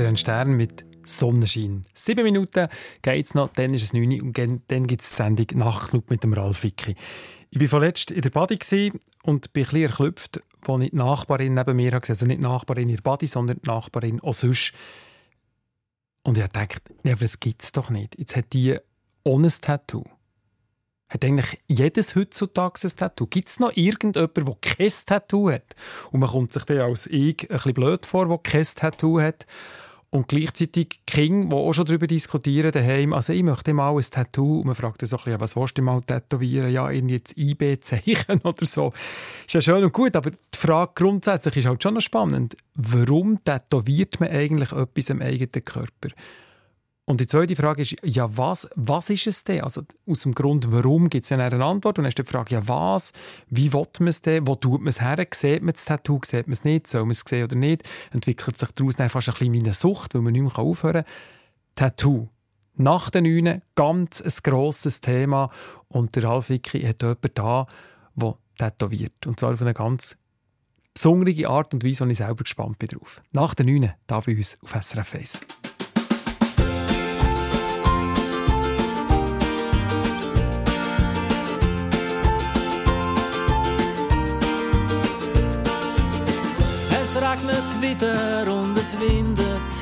Adrian 0.00 0.16
Stern 0.16 0.52
mit 0.52 0.86
Sonnenschein. 1.04 1.82
Sieben 1.92 2.24
Minuten 2.24 2.68
geht 3.02 3.26
es 3.26 3.34
noch, 3.34 3.52
dann 3.52 3.74
ist 3.74 3.82
es 3.82 3.92
neun 3.92 4.18
und 4.22 4.38
dann 4.68 4.86
gibt 4.86 5.02
es 5.02 5.10
die 5.10 5.16
Sendung 5.16 5.46
Nachtclub 5.52 6.08
mit 6.08 6.24
dem 6.24 6.32
Ralf 6.32 6.62
Wicki. 6.62 6.96
Ich 7.50 7.60
war 7.60 7.68
vorletzt 7.68 8.10
in 8.10 8.22
der 8.22 8.30
Body 8.30 8.58
und 9.24 9.52
bin 9.52 9.64
bisschen 9.64 9.82
erklüpft, 9.82 10.42
als 10.66 10.82
ich 10.82 10.90
die 10.90 10.96
Nachbarin 10.96 11.52
neben 11.52 11.76
mir 11.76 11.90
gesehen. 11.90 12.14
Also 12.14 12.24
nicht 12.24 12.42
die 12.42 12.46
Nachbarin 12.46 12.88
in 12.88 12.96
der 12.96 13.02
Body, 13.02 13.26
sondern 13.26 13.58
die 13.62 13.68
Nachbarin 13.68 14.20
auch 14.20 14.32
sonst. 14.32 14.72
Und 16.22 16.38
ich 16.38 16.44
aber 16.44 16.70
das 17.02 17.38
gibt 17.38 17.62
es 17.62 17.72
doch 17.72 17.90
nicht. 17.90 18.18
Jetzt 18.18 18.36
hat 18.36 18.54
die 18.54 18.78
ohne 19.22 19.48
ein 19.48 19.54
Tattoo. 19.60 20.04
Hat 21.10 21.24
eigentlich 21.26 21.60
jedes 21.66 22.14
heutzutage 22.14 22.80
ein 22.84 22.96
Tattoo? 22.96 23.26
Gibt 23.26 23.48
es 23.48 23.60
noch 23.60 23.76
irgendjemanden, 23.76 24.46
der 24.46 24.56
kein 24.62 24.92
Tattoo 25.04 25.50
hat? 25.50 25.74
Und 26.10 26.20
man 26.20 26.30
kommt 26.30 26.54
sich 26.54 26.64
dann 26.64 26.78
als 26.78 27.06
ich 27.06 27.42
ein 27.42 27.48
bisschen 27.48 27.74
blöd 27.74 28.06
vor, 28.06 28.28
der 28.28 28.38
kein 28.38 28.64
Tattoo 28.64 29.20
hat. 29.20 29.44
Und 30.12 30.26
gleichzeitig 30.26 31.02
King, 31.06 31.50
die 31.50 31.54
auch 31.54 31.72
schon 31.72 31.84
darüber 31.84 32.08
diskutieren 32.08 32.72
daheim, 32.72 33.12
also 33.12 33.32
ich 33.32 33.44
möchte 33.44 33.72
mal 33.72 33.96
ein 33.96 34.02
Tattoo. 34.02 34.58
Und 34.58 34.66
man 34.66 34.74
fragt 34.74 35.02
dann 35.02 35.06
so 35.06 35.16
ein 35.18 35.24
bisschen, 35.24 35.40
was 35.40 35.54
willst 35.54 35.78
du 35.78 35.82
mal 35.82 36.00
tätowieren? 36.00 36.72
Ja, 36.72 36.90
irgendwie 36.90 37.14
jetzt 37.14 37.38
IB-Zeichen 37.38 38.40
oder 38.42 38.66
so. 38.66 38.92
Ist 39.46 39.54
ja 39.54 39.60
schön 39.60 39.84
und 39.84 39.92
gut, 39.92 40.16
aber 40.16 40.30
die 40.30 40.58
Frage 40.58 40.92
grundsätzlich 40.96 41.58
ist 41.58 41.66
halt 41.66 41.80
schon 41.80 41.94
noch 41.94 42.00
spannend. 42.00 42.56
Warum 42.74 43.42
tätowiert 43.44 44.18
man 44.18 44.30
eigentlich 44.30 44.72
etwas 44.72 45.12
am 45.12 45.22
eigenen 45.22 45.64
Körper? 45.64 46.08
Und 47.10 47.20
die 47.20 47.26
zweite 47.26 47.56
Frage 47.56 47.82
ist, 47.82 47.96
ja, 48.04 48.36
was, 48.36 48.70
was 48.76 49.10
ist 49.10 49.26
es 49.26 49.42
denn? 49.42 49.62
Also 49.62 49.82
aus 50.06 50.22
dem 50.22 50.32
Grund, 50.32 50.70
warum, 50.70 51.10
gibt 51.10 51.24
es 51.24 51.32
eine 51.32 51.44
Antwort. 51.44 51.98
Und 51.98 52.04
dann 52.04 52.08
ist 52.08 52.18
die 52.18 52.22
Frage, 52.22 52.54
ja, 52.54 52.68
was? 52.68 53.12
Wie 53.48 53.72
will 53.72 53.82
man 53.98 54.08
es 54.08 54.22
denn? 54.22 54.46
Wo 54.46 54.54
tut 54.54 54.80
man 54.80 54.90
es 54.90 55.00
her? 55.00 55.26
Sieht 55.34 55.60
man 55.64 55.72
das 55.72 55.86
Tattoo? 55.86 56.20
Sieht 56.24 56.46
man 56.46 56.52
es 56.52 56.62
nicht? 56.62 56.86
Soll 56.86 57.00
man 57.00 57.10
es 57.10 57.24
sehen 57.26 57.42
oder 57.42 57.56
nicht? 57.56 57.82
Entwickelt 58.12 58.56
sich 58.56 58.70
daraus 58.70 58.94
dann 58.94 59.08
fast 59.08 59.28
ein 59.28 59.32
bisschen 59.32 59.54
wie 59.54 59.58
eine 59.58 59.72
Sucht, 59.72 60.14
weil 60.14 60.22
man 60.22 60.34
nicht 60.34 60.42
mehr 60.42 60.56
aufhören 60.56 61.02
kann. 61.02 61.12
Tattoo. 61.74 62.28
Nach 62.76 63.10
den 63.10 63.24
Neun 63.24 63.60
ganz 63.74 64.22
ein 64.22 64.32
grosses 64.44 65.00
Thema. 65.00 65.50
Und 65.88 66.14
der 66.14 66.22
Ralf 66.22 66.48
Wicki 66.48 66.80
hat 66.82 67.02
jemanden 67.02 67.30
da, 67.34 67.66
der 68.14 68.36
tätowiert. 68.56 69.26
Und 69.26 69.40
zwar 69.40 69.54
auf 69.54 69.60
eine 69.60 69.74
ganz 69.74 70.16
besondere 70.94 71.48
Art 71.48 71.74
und 71.74 71.84
Weise, 71.84 72.04
und 72.04 72.10
ich 72.10 72.18
selber 72.18 72.44
gespannt 72.44 72.78
bin 72.78 72.88
drauf. 72.90 73.20
Nach 73.32 73.54
den 73.54 73.66
Neun, 73.66 73.90
da 74.06 74.20
bei 74.20 74.36
uns 74.36 74.56
auf 74.62 74.76
SRF 74.80 75.16
1. 75.16 75.40
wieder 87.90 88.52
und 88.52 88.76
es 88.78 88.98
windet 88.98 89.72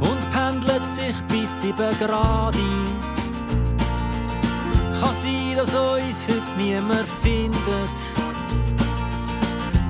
und 0.00 0.32
pendelt 0.32 0.86
sich 0.86 1.14
bis 1.28 1.62
sieben 1.62 1.98
Grad 1.98 2.54
ein. 2.54 2.92
Kann 5.00 5.14
sein, 5.14 5.56
dass 5.56 5.74
uns 5.74 6.26
heute 6.28 6.42
niemand 6.58 7.08
findet, 7.22 7.96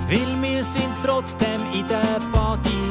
weil 0.09 0.43
wir 0.43 0.63
sind 0.63 0.95
trotzdem 1.05 1.61
in 1.73 1.87
der 1.89 2.21
Party. 2.33 2.84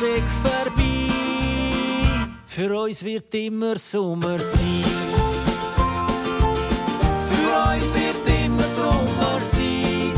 Sei 0.00 0.22
vorbei. 0.44 1.10
Für 2.46 2.82
uns 2.82 3.02
wird 3.04 3.34
immer 3.34 3.76
Sommer 3.76 4.38
sein. 4.38 4.84
Für 7.28 7.72
uns 7.72 7.94
wird 7.94 8.28
immer 8.44 8.62
Sommer 8.62 9.40
sein. 9.40 10.12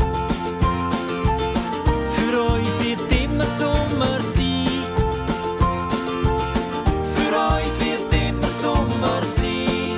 Für 2.15 2.43
uns 2.53 2.79
wird 2.79 3.11
immer 3.11 3.45
Sommer 3.47 4.21
sein. 4.21 4.85
Für 7.15 7.33
uns 7.55 7.79
wird 7.79 8.13
immer 8.29 8.49
Sommer 8.49 9.23
sein. 9.23 9.97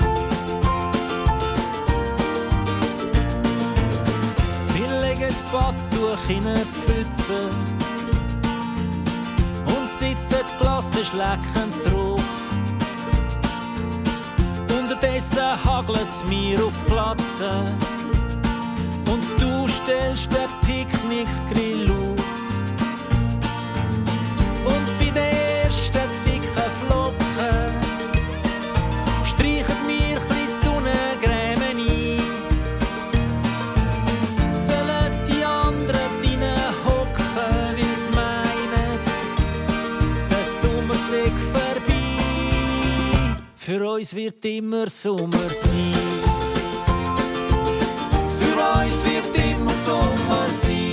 Wir 4.74 5.02
legen 5.02 5.28
das 5.28 5.44
Badtuch 5.52 6.30
in 6.30 6.48
eine 6.48 6.66
Pfütze 6.68 7.50
sitzen 10.04 10.46
Glasse 10.60 11.06
schleckend 11.06 11.74
drauf. 11.86 12.22
Unterdessen 14.78 15.64
hagelt's 15.64 16.24
mir 16.26 16.60
auf 16.66 16.74
die 16.78 16.92
Glatze 16.92 17.52
und 19.12 19.24
du 19.40 19.68
stellst 19.68 20.30
den 20.32 20.50
Picknickgrill 20.66 21.73
uns 44.04 44.14
wird 44.16 44.44
immer 44.44 44.90
Sommer 44.90 45.50
sein. 45.50 45.94
Für 48.38 48.82
uns 48.82 49.06
wird 49.06 49.34
immer 49.34 49.74
Sommer 49.74 50.50
sein. 50.50 50.93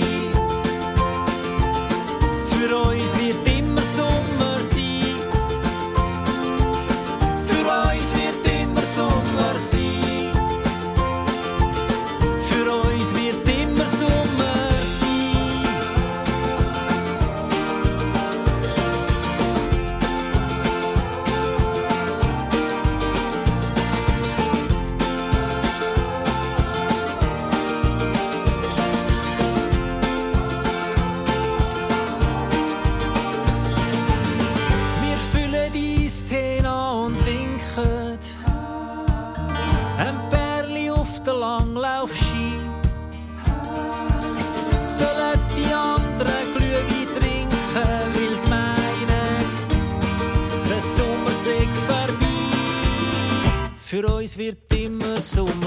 Uns 54.31 54.37
wird 54.37 54.73
immer 54.73 55.19
Sommer 55.19 55.60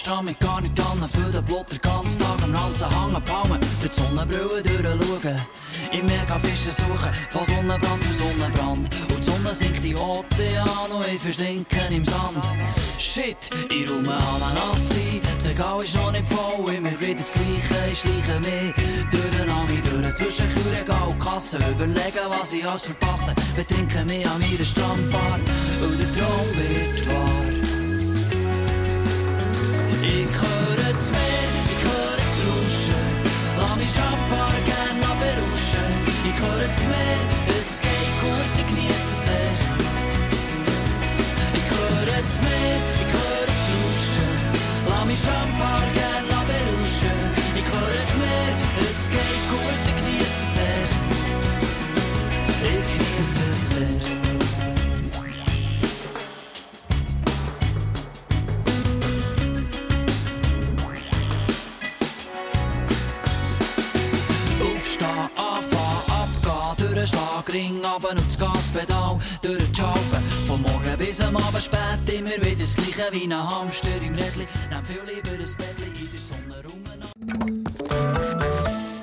Sonnenstrahl 0.00 0.22
mit 0.22 0.40
gar 0.40 0.60
nicht 0.60 0.80
an, 0.80 1.08
für 1.08 1.30
den 1.30 1.44
Blut 1.44 1.70
den 1.70 1.78
ganzen 1.80 2.18
Tag 2.20 2.42
am 2.42 2.54
Ranzen 2.54 2.88
hängen 2.88 3.24
Palmen, 3.24 3.60
durch 3.80 3.92
die 3.92 4.00
Sonnenbrille 4.00 4.62
durchschauen. 4.62 5.40
Im 5.92 6.06
Meer 6.06 6.24
kann 6.26 6.40
Fische 6.40 6.70
suchen, 6.70 7.12
von 7.30 7.44
Sonnenbrand 7.44 8.02
zu 8.04 8.12
Sonnenbrand. 8.12 8.88
Und 9.10 9.18
die 9.18 9.22
Sonne 9.22 9.54
sinkt 9.54 9.84
in 9.84 9.96
Ozean 9.96 10.90
und 10.90 11.06
ich 11.06 11.20
versinke 11.20 11.80
im 11.90 12.04
Sand. 12.04 12.44
Shit, 12.98 13.50
ich 13.70 13.90
räume 13.90 14.14
Ananas 14.14 14.90
ein, 14.90 15.20
das 15.36 15.48
Regal 15.48 15.84
ist 15.84 15.94
noch 15.94 16.12
nicht 16.12 16.28
voll, 16.28 16.74
immer 16.74 17.00
wieder 17.00 17.14
das 17.16 17.32
Gleiche, 17.32 17.92
ich 17.92 17.98
schleiche 17.98 18.40
mich 18.40 18.74
durch 19.10 19.30
den 19.32 19.50
Ami, 19.50 19.82
durch 19.84 20.14
zwischen 20.14 20.48
Kühlregal 20.54 21.08
und 21.08 21.18
Kasse, 21.18 21.58
überlegen, 21.58 22.26
was 22.28 22.52
ich 22.52 22.66
alles 22.66 22.84
verpasse, 22.84 23.34
betrinke 23.54 24.04
mich 24.04 24.26
an 24.26 24.40
meiner 24.40 24.64
Strandbar 24.64 25.38
und 25.82 26.00
der 26.00 26.12
Traum 26.12 26.48
wird 26.56 27.06
wahr. 27.06 27.39
Ich 30.02 30.32
höre 30.32 30.76
das 30.76 31.10
Meer, 31.10 31.48
ich 31.68 31.84
höre 31.84 32.16
das 32.16 32.34
Rauschen, 32.40 33.04
lass 33.58 33.76
mich 33.76 33.92
Champagner 33.92 34.62
gern 34.64 34.96
noch 35.04 35.16
berauschen. 35.20 35.88
Ich 36.24 36.40
höre 36.40 36.66
das 36.66 36.80
Meer, 36.88 37.20
es 37.52 37.68
geht 37.84 38.14
gut, 38.24 38.50
ich 38.56 38.66
genieße 38.66 39.10
es 39.12 39.20
sehr. 39.28 39.52
Ich 41.52 41.68
höre 41.68 42.06
das 42.16 42.30
Meer, 42.40 42.80
ich 42.96 43.12
höre 43.12 43.44
das 43.44 43.64
Rauschen, 43.76 44.32
lass 44.88 45.04
mich 45.04 45.20
Champagner 45.20 45.92
gern 45.92 46.24
noch 46.32 46.44
berauschen. 46.48 47.16
Ich 47.60 47.68
höre 47.68 47.94
das 48.00 48.12
Meer, 48.16 48.52
es 48.80 49.00
geht 49.12 49.44
gut, 49.52 49.69
Schlagring, 67.60 67.84
runter 67.84 68.10
und 68.10 68.26
das 68.26 68.38
Gaspedal, 68.38 69.18
durch 69.42 69.58
den 69.58 69.72
Joggen. 69.72 70.24
Vom 70.46 70.62
Morgen 70.62 70.96
bis 70.98 71.20
am 71.20 71.36
Abend 71.36 71.62
spät, 71.62 72.08
immer 72.12 72.30
wieder 72.30 72.60
das 72.60 72.76
Gleiche 72.76 73.12
wie 73.12 73.24
ein 73.24 73.34
Hamster 73.34 73.90
im 74.06 74.14
Rädli. 74.14 74.46
Nehm 74.70 74.84
viel 74.84 75.02
lieber 75.06 75.32
ein 75.32 75.38
Bettli 75.38 75.86
in 75.86 76.08
der 76.12 76.20
Sonne 76.20 76.62
rum. 76.64 76.80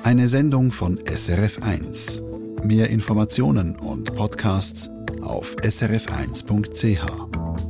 Eine 0.02 0.28
Sendung 0.28 0.70
von 0.70 0.98
SRF1. 0.98 2.22
Mehr 2.64 2.90
Informationen 2.90 3.76
und 3.76 4.14
Podcasts 4.14 4.90
auf 5.22 5.56
srf1.ch. 5.56 7.67